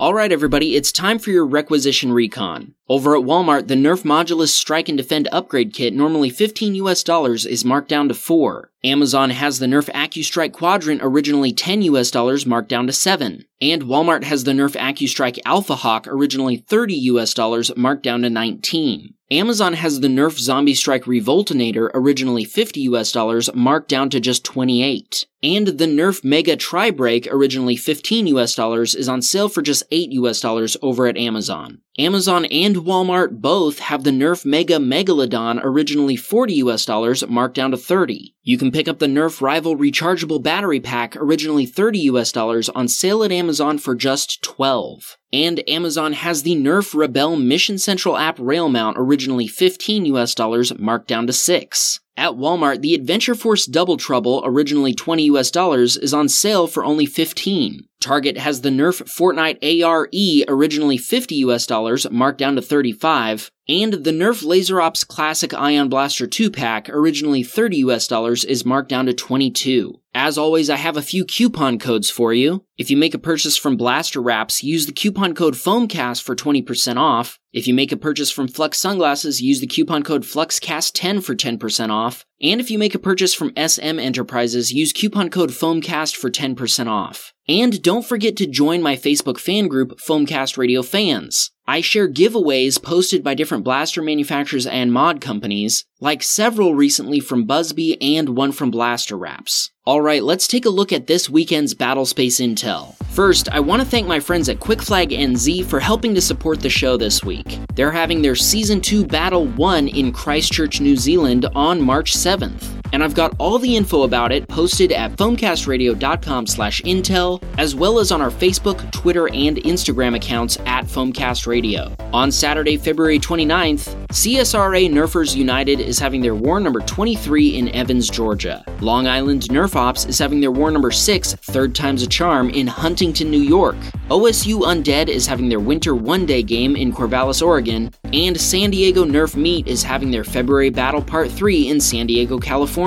Alright, 0.00 0.32
everybody, 0.32 0.74
it's 0.74 0.90
time 0.90 1.20
for 1.20 1.30
your 1.30 1.46
requisition 1.46 2.12
recon. 2.12 2.74
Over 2.88 3.16
at 3.16 3.22
Walmart, 3.22 3.68
the 3.68 3.76
Nerf 3.76 4.02
Modulus 4.02 4.48
Strike 4.48 4.88
and 4.88 4.98
Defend 4.98 5.28
upgrade 5.30 5.72
kit, 5.72 5.94
normally 5.94 6.30
15 6.30 6.74
US 6.74 7.04
dollars, 7.04 7.46
is 7.46 7.64
marked 7.64 7.88
down 7.88 8.08
to 8.08 8.14
4. 8.14 8.72
Amazon 8.86 9.30
has 9.30 9.58
the 9.58 9.66
Nerf 9.66 9.90
AccuStrike 9.92 10.52
Quadrant, 10.52 11.00
originally 11.02 11.52
10 11.52 11.82
US 11.82 12.08
dollars, 12.12 12.46
marked 12.46 12.68
down 12.68 12.86
to 12.86 12.92
7. 12.92 13.44
And 13.60 13.82
Walmart 13.82 14.22
has 14.22 14.44
the 14.44 14.52
Nerf 14.52 14.76
AccuStrike 14.76 15.40
Alpha 15.44 15.74
Hawk, 15.74 16.06
originally 16.06 16.58
30 16.58 16.94
US 16.94 17.34
dollars, 17.34 17.76
marked 17.76 18.04
down 18.04 18.22
to 18.22 18.30
19. 18.30 19.14
Amazon 19.28 19.72
has 19.72 19.98
the 19.98 20.06
Nerf 20.06 20.38
Zombie 20.38 20.74
Strike 20.74 21.02
Revoltonator, 21.02 21.90
originally 21.94 22.44
50 22.44 22.82
US 22.82 23.10
dollars, 23.10 23.52
marked 23.56 23.88
down 23.88 24.08
to 24.10 24.20
just 24.20 24.44
28. 24.44 25.26
And 25.42 25.66
the 25.66 25.86
Nerf 25.86 26.22
Mega 26.22 26.54
Tri-Break, 26.54 27.26
originally 27.26 27.74
15 27.74 28.28
US 28.28 28.54
dollars, 28.54 28.94
is 28.94 29.08
on 29.08 29.20
sale 29.20 29.48
for 29.48 29.62
just 29.62 29.82
8 29.90 30.12
US 30.12 30.40
dollars 30.40 30.76
over 30.80 31.08
at 31.08 31.16
Amazon. 31.16 31.80
Amazon 31.98 32.44
and 32.46 32.76
Walmart 32.76 33.40
both 33.40 33.78
have 33.78 34.04
the 34.04 34.10
Nerf 34.10 34.44
Mega 34.44 34.74
Megalodon 34.74 35.58
originally 35.62 36.14
40 36.14 36.54
US 36.56 36.84
dollars 36.84 37.26
marked 37.26 37.54
down 37.54 37.70
to 37.70 37.78
30. 37.78 38.34
You 38.42 38.58
can 38.58 38.70
pick 38.70 38.86
up 38.86 38.98
the 38.98 39.06
Nerf 39.06 39.40
Rival 39.40 39.78
rechargeable 39.78 40.42
battery 40.42 40.78
pack 40.78 41.16
originally 41.16 41.64
30 41.64 42.00
US 42.00 42.32
dollars 42.32 42.68
on 42.68 42.86
sale 42.86 43.24
at 43.24 43.32
Amazon 43.32 43.78
for 43.78 43.94
just 43.94 44.42
12. 44.42 45.16
And 45.32 45.66
Amazon 45.66 46.12
has 46.12 46.42
the 46.42 46.54
Nerf 46.54 46.94
Rebel 46.94 47.34
Mission 47.36 47.78
Central 47.78 48.18
app 48.18 48.38
rail 48.38 48.68
mount 48.68 48.98
originally 48.98 49.46
15 49.46 50.04
US 50.04 50.34
dollars 50.34 50.78
marked 50.78 51.08
down 51.08 51.26
to 51.26 51.32
6. 51.32 52.00
At 52.18 52.32
Walmart, 52.32 52.80
the 52.80 52.94
Adventure 52.94 53.34
Force 53.34 53.66
Double 53.66 53.98
Trouble, 53.98 54.40
originally 54.42 54.94
20 54.94 55.24
US 55.24 55.50
dollars, 55.50 55.98
is 55.98 56.14
on 56.14 56.30
sale 56.30 56.66
for 56.66 56.82
only 56.82 57.04
15. 57.04 57.86
Target 58.00 58.38
has 58.38 58.62
the 58.62 58.70
Nerf 58.70 59.02
Fortnite 59.02 59.62
ARE, 59.62 60.08
originally 60.48 60.96
50 60.96 61.34
US 61.36 61.66
dollars, 61.66 62.10
marked 62.10 62.38
down 62.38 62.56
to 62.56 62.62
35, 62.62 63.50
and 63.68 63.92
the 63.92 64.10
Nerf 64.10 64.44
Laser 64.44 64.80
Ops 64.80 65.04
Classic 65.04 65.52
Ion 65.52 65.88
Blaster 65.88 66.26
2 66.26 66.50
pack, 66.50 66.88
originally 66.88 67.42
30 67.42 67.78
US 67.78 68.06
dollars, 68.06 68.44
is 68.44 68.64
marked 68.64 68.88
down 68.88 69.06
to 69.06 69.14
22. 69.14 70.00
As 70.14 70.38
always, 70.38 70.70
I 70.70 70.76
have 70.76 70.96
a 70.96 71.02
few 71.02 71.24
coupon 71.24 71.78
codes 71.78 72.08
for 72.08 72.32
you. 72.32 72.64
If 72.78 72.90
you 72.90 72.96
make 72.96 73.12
a 73.12 73.18
purchase 73.18 73.56
from 73.56 73.76
Blaster 73.76 74.22
Wraps, 74.22 74.62
use 74.62 74.86
the 74.86 74.92
coupon 74.92 75.34
code 75.34 75.54
FOAMCAST 75.54 76.22
for 76.22 76.34
20% 76.34 76.96
off. 76.96 77.38
If 77.52 77.66
you 77.66 77.74
make 77.74 77.92
a 77.92 77.98
purchase 77.98 78.30
from 78.30 78.48
Flux 78.48 78.78
Sunglasses, 78.78 79.42
use 79.42 79.60
the 79.60 79.66
coupon 79.66 80.02
code 80.02 80.22
FluxCast10 80.22 81.22
for 81.22 81.34
10% 81.34 81.90
off. 81.90 82.24
And 82.40 82.60
if 82.60 82.70
you 82.70 82.78
make 82.78 82.94
a 82.94 82.98
purchase 82.98 83.34
from 83.34 83.52
SM 83.56 83.98
Enterprises, 83.98 84.72
use 84.72 84.92
coupon 84.92 85.28
code 85.28 85.50
FOAMCAST 85.50 86.16
for 86.16 86.30
10% 86.30 86.86
off. 86.86 87.34
And 87.48 87.82
don't 87.82 88.04
forget 88.04 88.36
to 88.38 88.46
join 88.46 88.82
my 88.82 88.96
Facebook 88.96 89.38
fan 89.38 89.68
group, 89.68 89.98
Foamcast 90.00 90.56
Radio 90.56 90.82
Fans. 90.82 91.52
I 91.68 91.80
share 91.80 92.08
giveaways 92.08 92.80
posted 92.80 93.24
by 93.24 93.34
different 93.34 93.64
blaster 93.64 94.00
manufacturers 94.00 94.66
and 94.66 94.92
mod 94.92 95.20
companies, 95.20 95.84
like 96.00 96.22
several 96.22 96.76
recently 96.76 97.18
from 97.18 97.44
Buzzbee 97.44 97.96
and 98.00 98.36
one 98.36 98.52
from 98.52 98.70
Blaster 98.70 99.18
Wraps. 99.18 99.72
Alright, 99.84 100.22
let's 100.22 100.46
take 100.46 100.64
a 100.64 100.70
look 100.70 100.92
at 100.92 101.08
this 101.08 101.28
weekend's 101.28 101.74
Battlespace 101.74 102.40
intel. 102.40 102.94
First, 103.06 103.48
I 103.48 103.58
want 103.58 103.82
to 103.82 103.88
thank 103.88 104.06
my 104.06 104.20
friends 104.20 104.48
at 104.48 104.60
QuickFlag 104.60 105.10
NZ 105.10 105.64
for 105.64 105.80
helping 105.80 106.14
to 106.14 106.20
support 106.20 106.60
the 106.60 106.70
show 106.70 106.96
this 106.96 107.24
week. 107.24 107.58
They're 107.74 107.90
having 107.90 108.22
their 108.22 108.36
Season 108.36 108.80
2 108.80 109.04
Battle 109.04 109.46
1 109.46 109.88
in 109.88 110.12
Christchurch, 110.12 110.80
New 110.80 110.96
Zealand 110.96 111.46
on 111.56 111.82
March 111.82 112.12
7th 112.12 112.76
and 112.92 113.02
I've 113.02 113.14
got 113.14 113.34
all 113.38 113.58
the 113.58 113.76
info 113.76 114.02
about 114.02 114.32
it 114.32 114.48
posted 114.48 114.92
at 114.92 115.12
foamcastradio.com 115.12 116.46
slash 116.46 116.82
intel, 116.82 117.42
as 117.58 117.74
well 117.74 117.98
as 117.98 118.12
on 118.12 118.22
our 118.22 118.30
Facebook, 118.30 118.90
Twitter, 118.92 119.28
and 119.28 119.56
Instagram 119.58 120.16
accounts 120.16 120.58
at 120.66 120.84
Foamcast 120.84 121.46
Radio. 121.46 121.94
On 122.12 122.30
Saturday, 122.30 122.76
February 122.76 123.18
29th, 123.18 123.94
CSRA 124.08 124.88
Nerfers 124.90 125.34
United 125.34 125.80
is 125.80 125.98
having 125.98 126.20
their 126.20 126.34
war 126.34 126.60
number 126.60 126.80
23 126.80 127.56
in 127.56 127.68
Evans, 127.74 128.08
Georgia. 128.08 128.64
Long 128.80 129.06
Island 129.06 129.42
Nerf 129.42 129.74
Ops 129.74 130.06
is 130.06 130.18
having 130.18 130.40
their 130.40 130.52
war 130.52 130.70
number 130.70 130.90
6, 130.90 131.34
third 131.34 131.74
time's 131.74 132.02
a 132.02 132.06
charm, 132.06 132.50
in 132.50 132.66
Huntington, 132.66 133.30
New 133.30 133.40
York. 133.40 133.76
OSU 134.08 134.60
Undead 134.62 135.08
is 135.08 135.26
having 135.26 135.48
their 135.48 135.60
winter 135.60 135.94
one 135.94 136.24
day 136.24 136.42
game 136.42 136.76
in 136.76 136.92
Corvallis, 136.92 137.44
Oregon, 137.44 137.90
and 138.12 138.40
San 138.40 138.70
Diego 138.70 139.04
Nerf 139.04 139.36
Meet 139.36 139.66
is 139.66 139.82
having 139.82 140.10
their 140.10 140.24
February 140.24 140.70
Battle 140.70 141.02
Part 141.02 141.30
3 141.30 141.68
in 141.68 141.80
San 141.80 142.06
Diego, 142.06 142.38
California. 142.38 142.85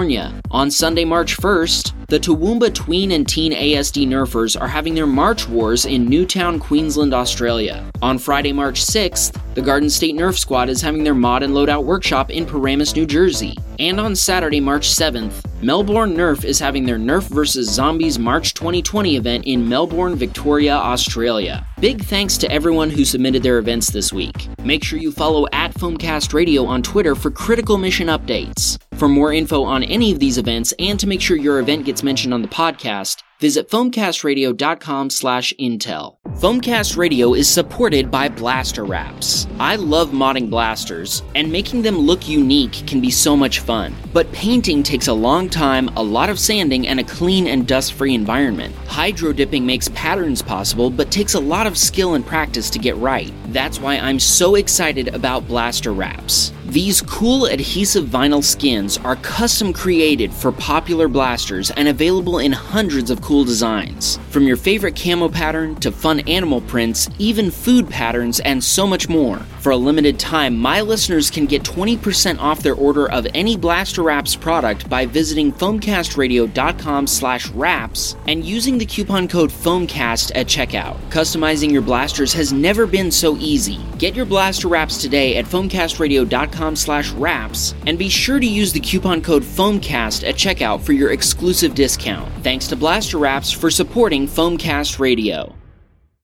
On 0.51 0.72
Sunday, 0.72 1.03
March 1.03 1.36
1st, 1.36 2.08
the 2.08 2.20
Toowoomba 2.20 2.74
Tween 2.74 3.12
and 3.12 3.27
Teen 3.27 3.51
ASD 3.51 4.08
Nerfers 4.08 4.60
are 4.60 4.68
having 4.68 4.96
their 4.96 5.06
March 5.06 5.50
Wars 5.50 5.84
in 5.84 6.06
Newtown, 6.06 6.58
Queensland, 6.58 7.13
Australia. 7.13 7.86
On 8.01 8.18
Friday, 8.18 8.53
March 8.53 8.82
6th, 8.86 9.38
the 9.56 9.62
Garden 9.62 9.89
State 9.89 10.15
Nerf 10.15 10.38
Squad 10.38 10.70
is 10.70 10.82
having 10.82 11.03
their 11.03 11.13
Mod 11.13 11.44
and 11.44 11.53
Loadout 11.53 11.84
Workshop 11.84 12.29
in 12.29 12.46
Paramus, 12.46 12.96
New 12.96 13.06
Jersey. 13.06 13.58
And 13.77 14.00
on 14.00 14.15
Saturday, 14.15 14.62
March 14.62 14.88
7th, 14.88 15.44
Melbourne 15.62 16.16
Nerf 16.16 16.46
is 16.46 16.58
having 16.58 16.86
their 16.86 16.98
Nerf 16.98 17.24
vs. 17.24 17.70
Zombies 17.70 18.18
March 18.18 18.54
2020 18.54 19.18
event 19.18 19.44
in 19.46 19.68
Melbourne, 19.68 20.16
Victoria, 20.16 20.74
Australia. 20.74 21.68
Big 21.82 22.01
thanks 22.01 22.38
to 22.38 22.50
everyone 22.50 22.89
who 22.89 23.04
submitted 23.04 23.44
their 23.44 23.58
events 23.58 23.89
this 23.92 24.13
week. 24.13 24.48
Make 24.63 24.86
sure 24.86 25.00
you 25.00 25.12
follow 25.12 25.48
at 25.51 25.74
Foamcast 25.74 26.34
Radio 26.34 26.63
on 26.63 26.82
Twitter 26.82 27.13
for 27.13 27.30
critical 27.30 27.78
mission 27.78 28.08
updates. 28.08 28.82
For 28.96 29.10
more 29.10 29.34
info 29.34 29.63
on 29.63 29.84
any 29.84 30.13
of 30.13 30.20
these 30.20 30.38
events 30.38 30.74
and 30.80 30.98
to 30.98 31.08
make 31.08 31.20
sure 31.20 31.36
your 31.36 31.60
event 31.60 31.84
gets 31.84 32.04
mentioned 32.04 32.34
on 32.34 32.42
the 32.42 32.48
podcast, 32.48 33.22
visit 33.39 33.69
foamcastradio.com 33.69 35.10
slash 35.10 35.53
intel. 35.60 36.17
Foamcast 36.39 36.96
Radio 36.96 37.34
is 37.34 37.50
supported 37.50 38.12
by 38.12 38.29
Blaster 38.29 38.86
Wraps. 38.86 39.48
I 39.60 39.75
love 39.75 40.12
modding 40.12 40.50
blasters, 40.50 41.24
and 41.36 41.51
making 41.51 41.81
them 41.81 41.98
look 41.98 42.29
unique 42.29 42.84
can 42.88 43.01
be 43.01 43.10
so 43.10 43.36
much 43.36 43.60
fun. 43.60 43.96
But 44.13 44.31
painting 44.31 44.84
takes 44.84 45.08
a 45.08 45.13
long 45.13 45.50
time, 45.50 45.89
a 45.96 46.03
lot 46.03 46.29
of 46.29 46.39
sanding, 46.39 46.88
and 46.88 47.00
a 47.00 47.03
clean 47.03 47.48
and 47.48 47.67
dust-free 47.67 48.13
environment. 48.13 48.75
Hydro 48.88 49.34
dipping 49.34 49.65
makes 49.65 49.89
patterns 49.89 50.41
possible, 50.41 50.89
but 50.89 51.12
takes 51.12 51.34
a 51.34 51.39
lot 51.39 51.67
of 51.67 51.77
skill 51.77 52.13
and 52.13 52.25
practice 52.25 52.69
to 52.69 52.79
get 52.79 52.96
right. 52.98 53.34
That's 53.48 53.79
why 53.79 53.98
I'm 53.98 54.19
so 54.19 54.55
excited 54.55 55.10
about 55.10 55.48
Blaster 55.48 55.91
Wraps. 55.91 56.53
These 56.65 57.01
cool 57.01 57.48
adhesive 57.48 58.05
vinyl 58.05 58.43
skins 58.43 59.00
are 59.00 59.15
custom 59.15 59.74
created 59.74 60.31
for 60.31 60.51
popular 60.51 61.08
blasters 61.08 61.72
and 61.72 61.88
available 61.88 62.38
in 62.38 62.51
hundreds 62.51 63.10
of 63.10 63.22
cool 63.29 63.43
designs. 63.43 64.17
From 64.31 64.48
your 64.48 64.57
favorite 64.57 64.95
camo 64.95 65.29
pattern 65.29 65.75
to 65.81 65.91
fun 65.91 66.21
animal 66.21 66.62
prints, 66.62 67.07
even 67.19 67.51
food 67.51 67.88
patterns, 67.88 68.39
and 68.39 68.63
so 68.63 68.88
much 68.88 69.07
more. 69.07 69.38
For 69.60 69.74
a 69.74 69.78
limited 69.78 70.18
time, 70.18 70.58
my 70.58 70.80
listeners 70.80 71.30
can 71.30 71.46
get 71.46 71.63
20% 71.63 72.39
off 72.39 72.63
their 72.63 72.75
order 72.75 73.12
of 73.12 73.28
any 73.34 73.58
Blaster 73.58 74.04
Wraps 74.04 74.34
product 74.34 74.88
by 74.89 75.06
visiting 75.06 75.51
foamcastradio.com 75.51 77.06
slash 77.08 77.50
wraps 77.50 78.16
and 78.30 78.46
using 78.46 78.78
the 78.78 78.86
coupon 78.86 79.28
code 79.28 79.51
FOAMCAST 79.51 80.32
at 80.34 80.48
checkout. 80.48 80.98
Customizing 81.10 81.74
your 81.74 81.82
blasters 81.82 82.32
has 82.32 82.54
never 82.54 82.88
been 82.88 83.12
so 83.12 83.36
easy. 83.36 83.80
Get 83.98 84.16
your 84.16 84.25
Blaster 84.25 84.70
Wraps 84.70 85.01
today 85.01 85.36
at 85.36 85.44
foamcastradio.com 85.44 86.78
slash 86.78 87.12
wraps 87.12 87.75
and 87.86 88.00
be 88.00 88.08
sure 88.08 88.39
to 88.39 88.48
use 88.48 88.72
the 88.72 88.80
coupon 88.80 89.22
code 89.22 89.44
FOAMCAST 89.44 90.25
at 90.25 90.36
checkout 90.36 90.80
for 90.80 90.94
your 90.94 91.12
exclusive 91.12 91.75
discount. 91.75 92.32
Thanks 92.44 92.68
to 92.68 92.78
Blaster 92.78 93.18
Wraps 93.18 93.51
for 93.51 93.70
supporting 93.70 94.25
Foamcast 94.25 95.00
Radio. 95.00 95.54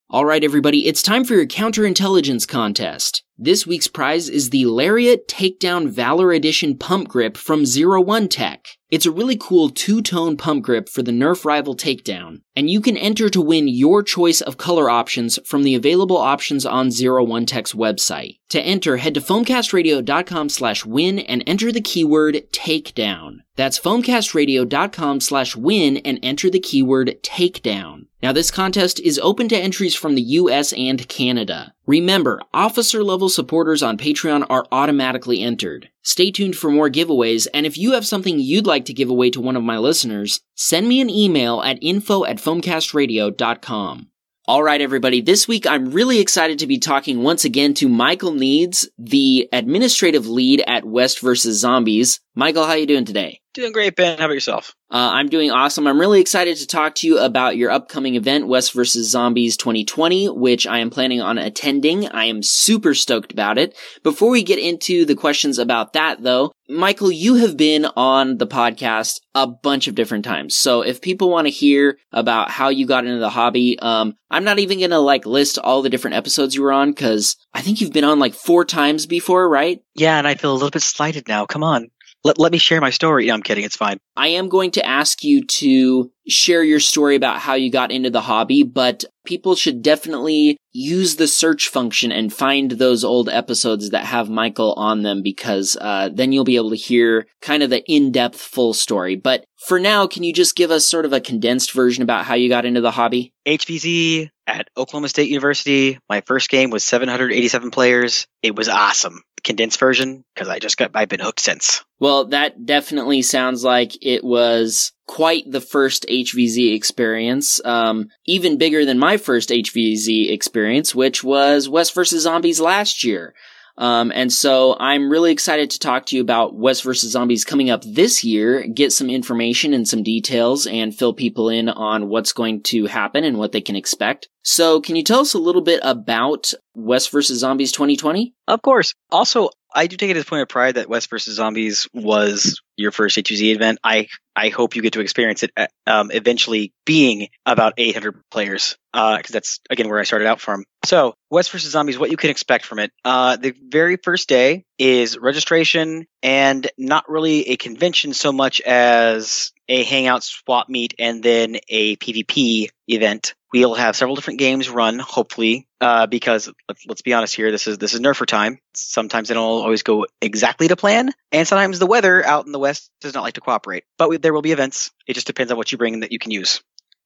Alright, 0.10 0.46
everybody, 0.46 0.88
it's 0.88 1.02
time 1.02 1.26
for 1.26 1.34
your 1.34 1.48
counterintelligence 1.48 2.48
contest. 2.48 3.25
This 3.38 3.68
week's 3.68 3.90
prize 3.90 4.30
is 4.30 4.50
the 4.50 4.66
Lariat 4.66 5.28
Takedown 5.28 5.90
Valor 5.90 6.32
Edition 6.32 6.78
pump 6.78 7.10
grip 7.10 7.36
from 7.36 7.66
Zero 7.66 8.00
One 8.00 8.30
Tech. 8.30 8.78
It's 8.96 9.06
a 9.06 9.12
really 9.12 9.36
cool 9.36 9.72
two-tone 9.72 10.38
pump 10.38 10.64
grip 10.64 10.88
for 10.88 11.04
the 11.04 11.12
Nerf 11.12 11.44
Rival 11.44 11.76
Takedown, 11.76 12.40
and 12.56 12.70
you 12.70 12.80
can 12.80 12.96
enter 12.96 13.28
to 13.28 13.42
win 13.42 13.68
your 13.68 14.02
choice 14.02 14.40
of 14.40 14.56
color 14.56 14.90
options 14.90 15.38
from 15.44 15.64
the 15.64 15.76
available 15.76 16.16
options 16.16 16.66
on 16.66 16.92
Zero 16.92 17.22
One 17.22 17.46
Tech's 17.46 17.74
website. 17.74 18.40
To 18.48 18.62
enter, 18.62 18.96
head 18.96 19.16
to 19.16 19.20
foamcastradio.com 19.20 20.48
slash 20.48 20.86
win 20.86 21.20
and 21.20 21.44
enter 21.46 21.74
the 21.74 21.82
keyword 21.82 22.36
takedown. 22.54 23.40
That's 23.58 23.78
foamcastradio.com 23.78 25.20
slash 25.20 25.58
win 25.58 25.98
and 25.98 26.18
enter 26.24 26.50
the 26.50 26.62
keyword 26.62 27.18
takedown. 27.22 28.06
Now 28.24 28.32
this 28.32 28.50
contest 28.50 29.02
is 29.02 29.20
open 29.20 29.50
to 29.50 29.58
entries 29.58 29.94
from 29.94 30.16
the 30.16 30.22
US 30.22 30.72
and 30.72 31.06
Canada. 31.10 31.74
Remember, 31.86 32.42
officer 32.54 33.04
level 33.04 33.28
supporters 33.28 33.84
on 33.84 33.98
Patreon 33.98 34.46
are 34.50 34.66
automatically 34.72 35.42
entered. 35.42 35.90
Stay 36.06 36.30
tuned 36.30 36.56
for 36.56 36.70
more 36.70 36.88
giveaways, 36.88 37.48
and 37.52 37.66
if 37.66 37.80
you 37.80 37.94
have 37.94 38.06
something 38.06 38.38
you'd 38.40 38.68
like 38.68 38.86
to 38.86 38.94
give 38.94 39.10
away 39.10 39.32
to 39.32 39.42
one 39.42 39.56
of 39.56 39.64
my 39.64 39.80
listeners, 39.80 40.40
send 40.54 40.88
me 40.88 41.02
an 41.02 41.10
email 41.10 41.64
at 41.64 41.80
info 41.82 42.24
at 42.26 42.38
foamcastradio.com. 42.38 44.08
Alright 44.48 44.82
everybody, 44.82 45.22
this 45.22 45.48
week 45.48 45.66
I'm 45.66 45.90
really 45.90 46.20
excited 46.20 46.60
to 46.60 46.68
be 46.68 46.78
talking 46.78 47.24
once 47.24 47.44
again 47.44 47.74
to 47.76 47.90
Michael 47.90 48.34
Needs, 48.34 48.88
the 49.00 49.50
administrative 49.52 50.28
lead 50.28 50.64
at 50.68 50.86
West 50.86 51.20
vs. 51.22 51.58
Zombies. 51.58 52.20
Michael, 52.36 52.68
how 52.68 52.74
you 52.74 52.86
doing 52.86 53.06
today? 53.06 53.42
Doing 53.56 53.72
great, 53.72 53.96
Ben. 53.96 54.18
How 54.18 54.26
about 54.26 54.34
yourself? 54.34 54.76
Uh, 54.92 55.12
I'm 55.14 55.30
doing 55.30 55.50
awesome. 55.50 55.88
I'm 55.88 55.98
really 55.98 56.20
excited 56.20 56.58
to 56.58 56.68
talk 56.68 56.94
to 56.96 57.08
you 57.08 57.20
about 57.20 57.56
your 57.56 57.72
upcoming 57.72 58.16
event, 58.16 58.50
West 58.50 58.74
vs. 58.74 59.10
Zombies 59.10 59.56
2020, 59.56 60.28
which 60.28 60.68
I 60.68 60.80
am 60.80 60.90
planning 60.90 61.22
on 61.22 61.38
attending. 61.38 62.06
I 62.10 62.26
am 62.26 62.44
super 62.44 62.94
stoked 62.94 63.32
about 63.32 63.58
it. 63.58 63.74
Before 64.04 64.30
we 64.30 64.44
get 64.44 64.60
into 64.60 65.06
the 65.06 65.16
questions 65.16 65.58
about 65.58 65.94
that, 65.94 66.22
though, 66.22 66.52
Michael, 66.68 67.14
you 67.14 67.36
have 67.36 67.56
been 67.56 67.86
on 67.96 68.40
the 68.40 68.48
podcast 68.48 69.22
a 69.34 69.48
bunch 69.48 69.88
of 69.88 69.96
different 69.96 70.26
times. 70.26 70.54
So 70.54 70.82
if 70.82 71.02
people 71.02 71.30
want 71.30 71.48
to 71.48 71.52
hear 71.52 71.98
about 72.12 72.52
how 72.52 72.68
you 72.68 72.86
got 72.86 73.06
into 73.06 73.20
the 73.20 73.30
hobby, 73.30 73.80
um, 73.80 74.18
I'm 74.30 74.44
not 74.44 74.60
even 74.60 74.82
gonna 74.82 75.00
like 75.00 75.26
list 75.26 75.60
all 75.60 75.82
the 75.82 75.90
different 75.90 76.18
episodes 76.18 76.56
you 76.56 76.62
were 76.62 76.74
on 76.74 76.92
because 76.92 77.38
I 77.54 77.62
think 77.62 77.80
you've 77.80 77.94
been 77.94 78.04
on 78.04 78.20
like 78.20 78.34
four 78.34 78.66
times 78.66 79.06
before, 79.06 79.48
right? 79.48 79.80
Yeah, 79.94 80.18
and 80.18 80.28
I 80.28 80.36
feel 80.36 80.52
a 80.52 80.56
little 80.56 80.72
bit 80.72 80.82
slighted 80.82 81.30
now. 81.30 81.46
Come 81.46 81.64
on. 81.64 81.90
Let, 82.26 82.40
let 82.40 82.52
me 82.52 82.58
share 82.58 82.82
my 82.82 82.90
story. 82.90 83.28
No, 83.28 83.36
I'm 83.36 83.44
kidding. 83.44 83.64
It's 83.64 83.76
fine. 83.76 84.00
I 84.18 84.30
am 84.30 84.50
going 84.50 84.72
to 84.72 84.86
ask 84.86 85.24
you 85.24 85.46
to 85.46 86.12
share 86.28 86.64
your 86.64 86.80
story 86.80 87.16
about 87.16 87.38
how 87.38 87.54
you 87.54 87.72
got 87.72 87.92
into 87.92 88.10
the 88.10 88.22
hobby, 88.22 88.64
but 88.64 89.06
people 89.28 89.56
should 89.56 89.84
definitely 89.84 90.58
use 90.72 91.18
the 91.18 91.28
search 91.28 91.68
function 91.68 92.12
and 92.12 92.34
find 92.34 92.72
those 92.72 93.04
old 93.04 93.30
episodes 93.30 93.92
that 93.92 94.06
have 94.06 94.28
Michael 94.28 94.74
on 94.74 95.04
them 95.04 95.22
because 95.22 95.78
uh, 95.80 96.10
then 96.12 96.32
you'll 96.32 96.44
be 96.44 96.56
able 96.56 96.72
to 96.72 96.76
hear 96.76 97.28
kind 97.44 97.62
of 97.62 97.70
the 97.70 97.84
in-depth 97.86 98.42
full 98.42 98.74
story. 98.74 99.16
But 99.16 99.46
for 99.68 99.80
now, 99.80 100.08
can 100.08 100.24
you 100.24 100.34
just 100.34 100.56
give 100.56 100.72
us 100.72 100.88
sort 100.88 101.06
of 101.06 101.14
a 101.14 101.22
condensed 101.22 101.74
version 101.74 102.02
about 102.02 102.26
how 102.26 102.34
you 102.34 102.50
got 102.50 102.66
into 102.66 102.82
the 102.82 102.92
hobby? 102.92 103.34
HVZ 103.46 104.32
at 104.48 104.68
Oklahoma 104.76 105.10
State 105.10 105.30
University. 105.30 106.00
My 106.10 106.22
first 106.22 106.50
game 106.50 106.72
was 106.72 106.84
787 106.84 107.70
players. 107.70 108.26
It 108.42 108.56
was 108.56 108.68
awesome. 108.68 109.22
Condensed 109.46 109.80
version 109.80 110.26
because 110.34 110.50
I 110.50 110.60
just 110.60 110.76
got 110.78 110.92
I've 110.96 111.08
been 111.08 111.20
hooked 111.20 111.40
since. 111.40 111.86
Well, 112.00 112.26
that 112.30 112.66
definitely 112.66 113.22
sounds 113.22 113.64
like 113.64 113.94
it 114.02 114.24
was 114.24 114.92
quite 115.08 115.44
the 115.50 115.62
first 115.62 116.06
HVZ 116.10 116.74
experience, 116.76 117.64
um, 117.64 118.08
even 118.26 118.58
bigger 118.58 118.86
than 118.86 119.00
my 119.00 119.18
first 119.18 119.50
HVZ 119.50 120.32
experience, 120.32 120.96
which 120.96 121.24
was 121.24 121.70
West 121.70 121.94
versus 121.94 122.24
Zombies 122.24 122.60
last 122.60 123.04
year. 123.04 123.34
Um, 123.78 124.12
and 124.16 124.32
so 124.32 124.76
I'm 124.80 125.10
really 125.10 125.32
excited 125.32 125.70
to 125.72 125.80
talk 125.80 126.06
to 126.08 126.16
you 126.16 126.22
about 126.22 126.56
West 126.56 126.84
vs. 126.84 127.12
Zombies 127.12 127.44
coming 127.44 127.70
up 127.70 127.84
this 127.84 128.24
year, 128.24 128.66
get 128.68 128.94
some 128.94 129.10
information 129.10 129.74
and 129.74 129.88
some 129.88 130.04
details 130.04 130.66
and 130.66 130.96
fill 130.96 131.14
people 131.14 131.50
in 131.50 131.70
on 131.70 132.08
what's 132.08 132.34
going 132.34 132.62
to 132.64 132.86
happen 132.86 133.24
and 133.24 133.38
what 133.38 133.52
they 133.52 133.62
can 133.62 133.76
expect. 133.76 134.30
So 134.44 134.80
can 134.80 134.96
you 134.96 135.04
tell 135.04 135.22
us 135.22 135.34
a 135.34 135.40
little 135.40 135.62
bit 135.62 135.80
about 135.84 136.54
West 136.76 137.12
vs. 137.12 137.40
Zombies 137.40 137.72
2020? 137.72 138.34
Of 138.48 138.62
course. 138.62 138.94
Also, 139.12 139.50
I 139.76 139.88
do 139.88 139.98
take 139.98 140.10
it 140.10 140.18
as 140.18 140.24
a 140.24 140.26
point 140.26 140.42
of 140.42 140.48
pride 140.48 140.76
that 140.76 140.90
West 140.90 141.10
versus 141.10 141.36
Zombies 141.36 141.88
was 141.94 142.62
your 142.78 142.92
first 142.92 143.18
HVZ 143.18 143.54
event. 143.54 143.80
I 143.84 144.08
I 144.36 144.50
hope 144.50 144.76
you 144.76 144.82
get 144.82 144.94
to 144.94 145.02
experience 145.02 145.44
it 145.44 145.52
uh, 145.56 145.68
um, 145.86 146.12
eventually 146.12 146.74
being 146.86 147.28
about 147.46 147.74
800 147.78 148.22
players 148.32 148.78
because 148.94 149.20
uh, 149.20 149.34
that's 149.34 149.60
again 149.70 149.90
where 149.90 150.00
I 150.00 150.04
started 150.04 150.28
out 150.28 150.42
from. 150.42 150.64
So 150.86 151.16
West 151.30 151.52
versus 151.52 151.72
Zombies, 151.72 152.00
what 152.00 152.10
you 152.10 152.18
can 152.18 152.30
expect 152.30 152.66
from 152.66 152.80
it. 152.80 152.92
Uh, 153.04 153.36
the 153.36 153.54
very 153.70 153.98
first 153.98 154.30
day 154.30 154.64
is 154.78 155.18
registration 155.18 156.08
and 156.24 156.68
not 156.78 157.10
really 157.10 157.50
a 157.50 157.58
convention 157.58 158.14
so 158.14 158.32
much 158.32 158.62
as 158.62 159.52
a 159.68 159.84
hangout 159.84 160.24
swap 160.24 160.70
meet 160.70 160.94
and 161.00 161.22
then 161.22 161.58
a 161.70 161.96
PvP 161.98 162.70
event. 162.88 163.35
We'll 163.54 163.76
have 163.76 163.96
several 163.96 164.16
different 164.16 164.40
games 164.40 164.70
run, 164.70 165.00
hopefully, 165.00 165.68
uh, 165.80 166.08
because 166.08 166.52
let's, 166.88 167.02
be 167.02 167.14
honest 167.14 167.36
here. 167.36 167.52
This 167.52 167.68
is 167.68 167.78
this 167.78 167.94
is 167.94 168.00
Nerfer 168.00 168.26
time. 168.26 168.60
Sometimes 168.74 169.28
they 169.28 169.34
don't 169.34 169.44
always 169.44 169.84
go 169.84 170.08
exactly 170.22 170.68
to 170.68 170.76
plan, 170.76 171.12
and 171.32 171.48
sometimes 171.48 171.80
the 171.80 171.86
weather 171.86 172.26
out 172.26 172.46
in 172.46 172.52
the 172.52 172.60
west 172.60 172.92
does 173.02 173.14
not 173.14 173.24
like 173.24 173.36
to 173.36 173.42
cooperate. 173.42 173.84
But 173.98 174.10
we, 174.10 174.18
there 174.18 174.34
will 174.34 174.42
be 174.42 174.52
events. 174.52 174.92
It 175.08 175.14
just 175.14 175.28
depends 175.28 175.52
on 175.52 175.58
what 175.58 175.72
you 175.72 175.78
bring 175.78 176.02
that 176.02 176.12
you 176.12 176.20
can 176.20 176.32
use. 176.32 176.62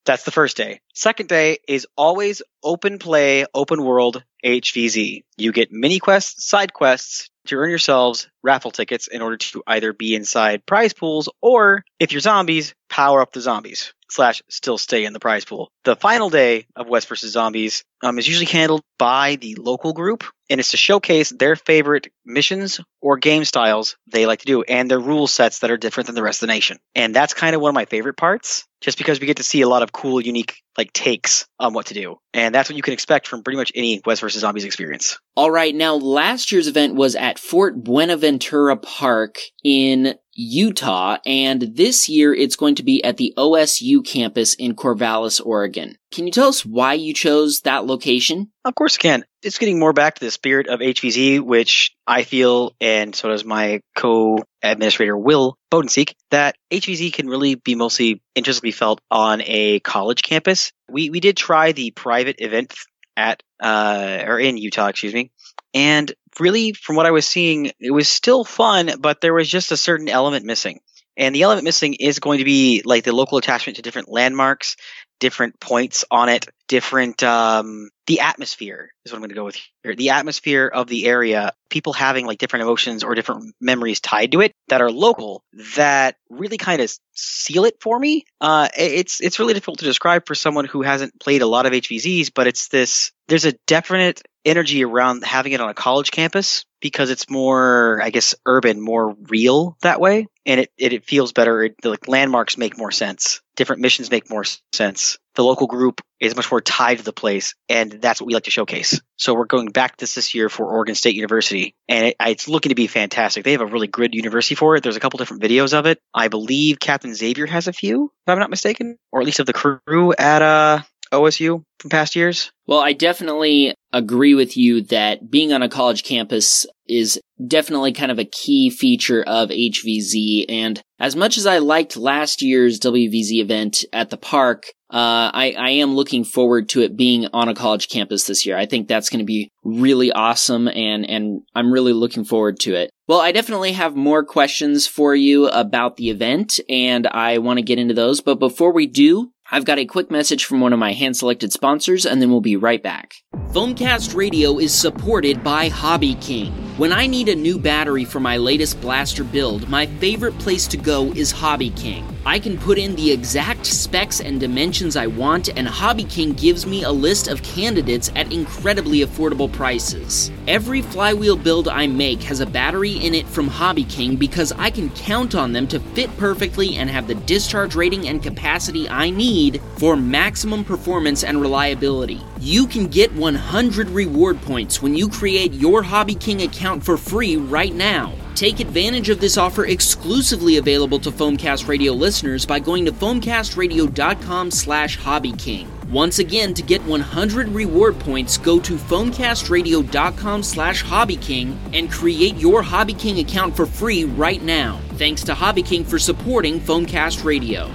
That's 0.05 0.23
the 0.23 0.31
first 0.31 0.57
day. 0.57 0.81
Second 0.95 1.27
day 1.27 1.59
is 1.67 1.85
always 1.95 2.41
open 2.63 2.99
play, 2.99 3.45
open 3.53 3.83
world 3.83 4.23
HVZ. 4.43 5.23
You 5.37 5.51
get 5.51 5.71
mini 5.71 5.99
quests, 5.99 6.47
side 6.47 6.73
quests 6.73 7.29
to 7.49 7.57
earn 7.57 7.69
yourselves 7.69 8.27
raffle 8.41 8.71
tickets 8.71 9.07
in 9.07 9.21
order 9.21 9.37
to 9.37 9.63
either 9.67 9.93
be 9.93 10.15
inside 10.15 10.65
prize 10.65 10.93
pools 10.93 11.29
or, 11.41 11.83
if 11.99 12.11
you're 12.11 12.21
zombies, 12.21 12.73
power 12.89 13.21
up 13.21 13.31
the 13.31 13.41
zombies 13.41 13.93
slash 14.09 14.41
still 14.49 14.77
stay 14.77 15.05
in 15.05 15.13
the 15.13 15.19
prize 15.19 15.45
pool. 15.45 15.71
The 15.83 15.95
final 15.95 16.29
day 16.29 16.65
of 16.75 16.87
West 16.87 17.07
vs. 17.07 17.31
Zombies 17.31 17.83
um, 18.01 18.17
is 18.17 18.27
usually 18.27 18.47
handled 18.47 18.81
by 18.97 19.35
the 19.35 19.55
local 19.55 19.93
group, 19.93 20.23
and 20.49 20.59
it's 20.59 20.71
to 20.71 20.77
showcase 20.77 21.29
their 21.29 21.55
favorite 21.55 22.07
missions 22.25 22.79
or 23.01 23.17
game 23.17 23.45
styles 23.45 23.97
they 24.07 24.25
like 24.25 24.39
to 24.39 24.45
do 24.45 24.63
and 24.63 24.89
their 24.89 24.99
rule 24.99 25.27
sets 25.27 25.59
that 25.59 25.69
are 25.69 25.77
different 25.77 26.07
than 26.07 26.15
the 26.15 26.23
rest 26.23 26.41
of 26.41 26.47
the 26.47 26.53
nation. 26.53 26.79
And 26.95 27.15
that's 27.15 27.35
kind 27.35 27.55
of 27.55 27.61
one 27.61 27.69
of 27.69 27.75
my 27.75 27.85
favorite 27.85 28.17
parts, 28.17 28.65
just 28.81 28.97
because 28.97 29.19
we 29.19 29.27
get 29.27 29.37
to 29.37 29.43
see 29.43 29.61
a 29.61 29.69
lot 29.69 29.83
of 29.83 29.91
cool, 29.91 30.19
unique 30.19 30.63
like 30.79 30.93
takes 30.93 31.45
on 31.59 31.73
what 31.73 31.87
to 31.87 31.93
do. 31.93 32.15
And 32.33 32.55
that's 32.55 32.69
what 32.69 32.77
you 32.77 32.81
can 32.81 32.93
expect 32.93 33.27
from 33.27 33.43
pretty 33.43 33.57
much 33.57 33.71
any 33.75 34.01
West 34.05 34.21
vs. 34.21 34.41
Zombies 34.41 34.63
experience. 34.63 35.19
All 35.35 35.51
right, 35.51 35.75
now 35.75 35.95
last 35.95 36.51
year's 36.51 36.67
event 36.67 36.95
was 36.95 37.15
at 37.15 37.37
Fort 37.37 37.83
Buenaventura 37.83 38.77
Park 38.77 39.37
in 39.63 40.15
Utah, 40.41 41.17
and 41.25 41.61
this 41.61 42.07
year 42.07 42.33
it's 42.33 42.55
going 42.55 42.75
to 42.75 42.83
be 42.83 43.03
at 43.03 43.17
the 43.17 43.33
OSU 43.35 44.05
campus 44.05 44.53
in 44.53 44.73
Corvallis, 44.73 45.45
Oregon. 45.45 45.97
Can 46.13 46.25
you 46.25 46.31
tell 46.31 46.47
us 46.47 46.65
why 46.65 46.93
you 46.93 47.13
chose 47.13 47.59
that 47.61 47.85
location? 47.85 48.49
Of 48.63 48.73
course, 48.73 48.95
I 48.97 49.01
can. 49.01 49.25
It's 49.43 49.57
getting 49.57 49.79
more 49.79 49.91
back 49.91 50.15
to 50.15 50.23
the 50.23 50.31
spirit 50.31 50.67
of 50.67 50.79
HVZ, 50.79 51.41
which 51.41 51.93
I 52.07 52.23
feel, 52.23 52.73
and 52.79 53.13
so 53.13 53.27
does 53.27 53.43
my 53.43 53.81
co-administrator 53.97 55.17
Will 55.17 55.57
Bodenseek, 55.73 56.13
that 56.31 56.55
HVZ 56.71 57.11
can 57.11 57.27
really 57.27 57.55
be 57.55 57.75
mostly 57.75 58.21
intrinsically 58.33 58.71
felt 58.71 59.01
on 59.11 59.41
a 59.43 59.81
college 59.81 60.21
campus. 60.21 60.71
We 60.89 61.09
we 61.09 61.19
did 61.19 61.35
try 61.35 61.73
the 61.73 61.91
private 61.91 62.37
event 62.39 62.73
at 63.17 63.43
uh, 63.61 64.23
or 64.25 64.39
in 64.39 64.55
Utah, 64.55 64.87
excuse 64.87 65.13
me, 65.13 65.31
and 65.73 66.13
really, 66.39 66.73
from 66.73 66.95
what 66.95 67.05
I 67.05 67.11
was 67.11 67.27
seeing, 67.27 67.71
it 67.79 67.91
was 67.91 68.07
still 68.07 68.43
fun, 68.43 68.91
but 68.99 69.21
there 69.21 69.33
was 69.33 69.49
just 69.49 69.71
a 69.71 69.77
certain 69.77 70.09
element 70.09 70.45
missing. 70.45 70.79
And 71.17 71.35
the 71.35 71.43
element 71.43 71.65
missing 71.65 71.95
is 71.95 72.19
going 72.19 72.37
to 72.37 72.45
be 72.45 72.81
like 72.85 73.03
the 73.03 73.13
local 73.13 73.37
attachment 73.37 73.75
to 73.75 73.81
different 73.81 74.09
landmarks, 74.09 74.77
different 75.19 75.59
points 75.59 76.05
on 76.09 76.29
it, 76.29 76.47
different 76.69 77.21
um, 77.23 77.89
the 78.07 78.21
atmosphere 78.21 78.91
is 79.03 79.11
what 79.11 79.17
I'm 79.17 79.21
going 79.21 79.29
to 79.29 79.35
go 79.35 79.43
with 79.43 79.57
here. 79.83 79.95
The 79.95 80.11
atmosphere 80.11 80.65
of 80.65 80.87
the 80.87 81.05
area, 81.07 81.53
people 81.69 81.93
having 81.93 82.25
like 82.25 82.39
different 82.39 82.63
emotions 82.63 83.03
or 83.03 83.15
different 83.15 83.53
memories 83.59 83.99
tied 83.99 84.31
to 84.31 84.41
it 84.41 84.53
that 84.69 84.81
are 84.81 84.89
local 84.89 85.43
that 85.75 86.15
really 86.29 86.57
kind 86.57 86.81
of 86.81 86.91
seal 87.13 87.65
it 87.65 87.75
for 87.81 87.99
me. 87.99 88.23
Uh, 88.39 88.69
it's 88.77 89.19
it's 89.19 89.39
really 89.39 89.53
difficult 89.53 89.79
to 89.79 89.85
describe 89.85 90.25
for 90.25 90.35
someone 90.35 90.65
who 90.65 90.81
hasn't 90.81 91.19
played 91.19 91.41
a 91.41 91.47
lot 91.47 91.65
of 91.65 91.73
HVZs, 91.73 92.31
but 92.33 92.47
it's 92.47 92.69
this. 92.69 93.11
There's 93.27 93.45
a 93.45 93.53
definite 93.67 94.21
energy 94.45 94.83
around 94.83 95.23
having 95.23 95.53
it 95.53 95.61
on 95.61 95.69
a 95.69 95.73
college 95.73 96.11
campus 96.11 96.65
because 96.81 97.09
it's 97.09 97.29
more, 97.29 97.99
I 98.01 98.09
guess, 98.09 98.35
urban, 98.45 98.79
more 98.79 99.15
real 99.27 99.77
that 99.81 99.99
way, 99.99 100.27
and 100.45 100.61
it 100.61 100.71
it, 100.77 100.93
it 100.93 101.05
feels 101.05 101.33
better. 101.33 101.63
It, 101.63 101.75
the 101.81 101.89
like, 101.89 102.07
landmarks 102.07 102.57
make 102.57 102.77
more 102.77 102.91
sense. 102.91 103.41
Different 103.55 103.81
missions 103.81 104.09
make 104.09 104.29
more 104.29 104.45
sense. 104.73 105.17
The 105.35 105.43
local 105.43 105.67
group 105.67 106.01
is 106.19 106.35
much 106.35 106.49
more 106.49 106.61
tied 106.61 106.99
to 106.99 107.03
the 107.03 107.13
place, 107.13 107.55
and 107.67 107.91
that's 107.91 108.21
what 108.21 108.27
we 108.27 108.33
like 108.33 108.43
to 108.43 108.51
showcase. 108.51 109.01
So 109.17 109.33
we're 109.33 109.45
going 109.45 109.69
back 109.69 109.97
this 109.97 110.15
this 110.15 110.33
year 110.33 110.49
for 110.49 110.67
Oregon 110.67 110.95
State 110.95 111.15
University, 111.15 111.75
and 111.87 112.07
it, 112.07 112.15
it's 112.21 112.47
looking 112.47 112.69
to 112.69 112.75
be 112.75 112.87
fantastic. 112.87 113.43
They 113.43 113.51
have 113.53 113.61
a 113.61 113.65
really 113.65 113.87
good 113.87 114.15
university 114.15 114.55
for 114.55 114.75
it. 114.75 114.83
There's 114.83 114.97
a 114.97 115.01
couple 115.01 115.17
different 115.17 115.43
videos 115.43 115.73
of 115.73 115.85
it. 115.85 115.99
I 116.13 116.29
believe 116.29 116.79
Captain 116.79 117.13
Xavier 117.13 117.45
has 117.45 117.67
a 117.67 117.73
few, 117.73 118.05
if 118.05 118.31
I'm 118.31 118.39
not 118.39 118.49
mistaken, 118.49 118.97
or 119.11 119.19
at 119.19 119.25
least 119.25 119.39
of 119.39 119.45
the 119.45 119.53
crew 119.53 120.13
at 120.17 120.41
uh, 120.41 120.79
OSU 121.11 121.63
from 121.79 121.89
past 121.89 122.15
years. 122.15 122.51
Well, 122.67 122.79
I 122.79 122.93
definitely 122.93 123.73
agree 123.91 124.35
with 124.35 124.55
you 124.55 124.81
that 124.83 125.31
being 125.31 125.53
on 125.53 125.63
a 125.63 125.69
college 125.69 126.03
campus 126.03 126.65
is 126.87 127.19
definitely 127.47 127.93
kind 127.93 128.11
of 128.11 128.19
a 128.19 128.25
key 128.25 128.69
feature 128.69 129.23
of 129.23 129.49
HVZ. 129.49 130.45
And 130.49 130.81
as 130.99 131.15
much 131.15 131.37
as 131.37 131.45
I 131.45 131.59
liked 131.59 131.97
last 131.97 132.41
year's 132.41 132.79
WVZ 132.79 133.33
event 133.33 133.85
at 133.93 134.09
the 134.09 134.17
park, 134.17 134.65
uh, 134.91 135.29
I, 135.33 135.55
I 135.57 135.69
am 135.71 135.95
looking 135.95 136.23
forward 136.23 136.69
to 136.69 136.81
it 136.81 136.97
being 136.97 137.27
on 137.31 137.47
a 137.47 137.53
college 137.53 137.89
campus 137.89 138.25
this 138.25 138.45
year. 138.45 138.57
I 138.57 138.65
think 138.65 138.87
that's 138.87 139.09
going 139.09 139.19
to 139.19 139.25
be 139.25 139.51
really 139.63 140.11
awesome 140.11 140.67
and, 140.67 141.07
and 141.07 141.41
I'm 141.53 141.71
really 141.71 141.93
looking 141.93 142.23
forward 142.23 142.59
to 142.61 142.73
it. 142.73 142.89
Well, 143.07 143.21
I 143.21 143.31
definitely 143.31 143.73
have 143.73 143.95
more 143.95 144.23
questions 144.23 144.87
for 144.87 145.15
you 145.15 145.47
about 145.47 145.97
the 145.97 146.09
event 146.09 146.59
and 146.69 147.07
I 147.07 147.37
want 147.37 147.57
to 147.57 147.63
get 147.63 147.79
into 147.79 147.93
those. 147.93 148.21
But 148.21 148.39
before 148.39 148.73
we 148.73 148.87
do, 148.87 149.31
I've 149.51 149.65
got 149.65 149.79
a 149.79 149.85
quick 149.85 150.11
message 150.11 150.45
from 150.45 150.61
one 150.61 150.73
of 150.73 150.79
my 150.79 150.93
hand 150.93 151.17
selected 151.17 151.51
sponsors, 151.51 152.05
and 152.05 152.21
then 152.21 152.29
we'll 152.29 152.39
be 152.39 152.55
right 152.55 152.81
back. 152.81 153.15
Foamcast 153.51 154.15
Radio 154.15 154.59
is 154.59 154.73
supported 154.73 155.43
by 155.43 155.69
Hobby 155.69 156.15
King. 156.15 156.68
When 156.79 156.93
I 156.93 157.07
need 157.07 157.27
a 157.27 157.35
new 157.35 157.59
battery 157.59 158.05
for 158.05 158.21
my 158.21 158.37
latest 158.37 158.79
blaster 158.79 159.25
build, 159.25 159.67
my 159.67 159.85
favorite 159.85 160.39
place 160.39 160.65
to 160.67 160.77
go 160.77 161.11
is 161.11 161.29
Hobby 161.29 161.71
King. 161.71 162.07
I 162.25 162.39
can 162.39 162.57
put 162.57 162.77
in 162.77 162.95
the 162.95 163.11
exact 163.11 163.65
specs 163.65 164.21
and 164.21 164.39
dimensions 164.39 164.95
I 164.95 165.07
want, 165.07 165.49
and 165.57 165.67
Hobby 165.67 166.05
King 166.05 166.31
gives 166.31 166.65
me 166.65 166.83
a 166.83 166.91
list 166.91 167.27
of 167.27 167.43
candidates 167.43 168.09
at 168.15 168.31
incredibly 168.31 168.99
affordable 168.99 169.51
prices. 169.51 170.31
Every 170.47 170.81
flywheel 170.81 171.35
build 171.35 171.67
I 171.67 171.87
make 171.87 172.21
has 172.23 172.39
a 172.39 172.45
battery 172.45 172.93
in 172.93 173.13
it 173.13 173.27
from 173.27 173.49
Hobby 173.49 173.83
King 173.83 174.15
because 174.15 174.53
I 174.53 174.69
can 174.69 174.89
count 174.91 175.35
on 175.35 175.51
them 175.51 175.67
to 175.67 175.81
fit 175.81 176.15
perfectly 176.17 176.77
and 176.77 176.89
have 176.89 177.07
the 177.07 177.15
discharge 177.15 177.75
rating 177.75 178.07
and 178.07 178.23
capacity 178.23 178.87
I 178.87 179.09
need 179.09 179.61
for 179.77 179.97
maximum 179.97 180.63
performance 180.63 181.25
and 181.25 181.41
reliability. 181.41 182.21
You 182.39 182.67
can 182.67 182.87
get 182.87 183.11
100 183.15 183.89
reward 183.89 184.41
points 184.43 184.81
when 184.81 184.95
you 184.95 185.09
create 185.09 185.51
your 185.51 185.83
Hobby 185.83 186.15
King 186.15 186.43
account 186.43 186.68
for 186.77 186.97
free 186.97 187.37
right 187.37 187.73
now. 187.73 188.13
Take 188.35 188.59
advantage 188.59 189.09
of 189.09 189.19
this 189.19 189.37
offer 189.37 189.65
exclusively 189.65 190.57
available 190.57 190.99
to 190.99 191.11
Foamcast 191.11 191.67
Radio 191.67 191.93
listeners 191.93 192.45
by 192.45 192.59
going 192.59 192.85
to 192.85 192.91
foamcastradio.com 192.91 194.51
slash 194.51 194.97
hobbyking. 194.97 195.67
Once 195.89 196.19
again, 196.19 196.53
to 196.53 196.61
get 196.61 196.83
100 196.83 197.49
reward 197.49 197.97
points, 197.99 198.37
go 198.37 198.59
to 198.59 198.75
foamcastradio.com 198.75 200.43
slash 200.43 200.83
hobbyking 200.83 201.57
and 201.73 201.91
create 201.91 202.35
your 202.35 202.61
Hobby 202.61 202.93
King 202.93 203.19
account 203.19 203.55
for 203.55 203.65
free 203.65 204.03
right 204.05 204.41
now. 204.43 204.79
thanks 204.97 205.23
to 205.23 205.33
Hobby 205.33 205.63
King 205.63 205.83
for 205.83 205.97
supporting 205.97 206.59
Foamcast 206.59 207.23
Radio. 207.23 207.71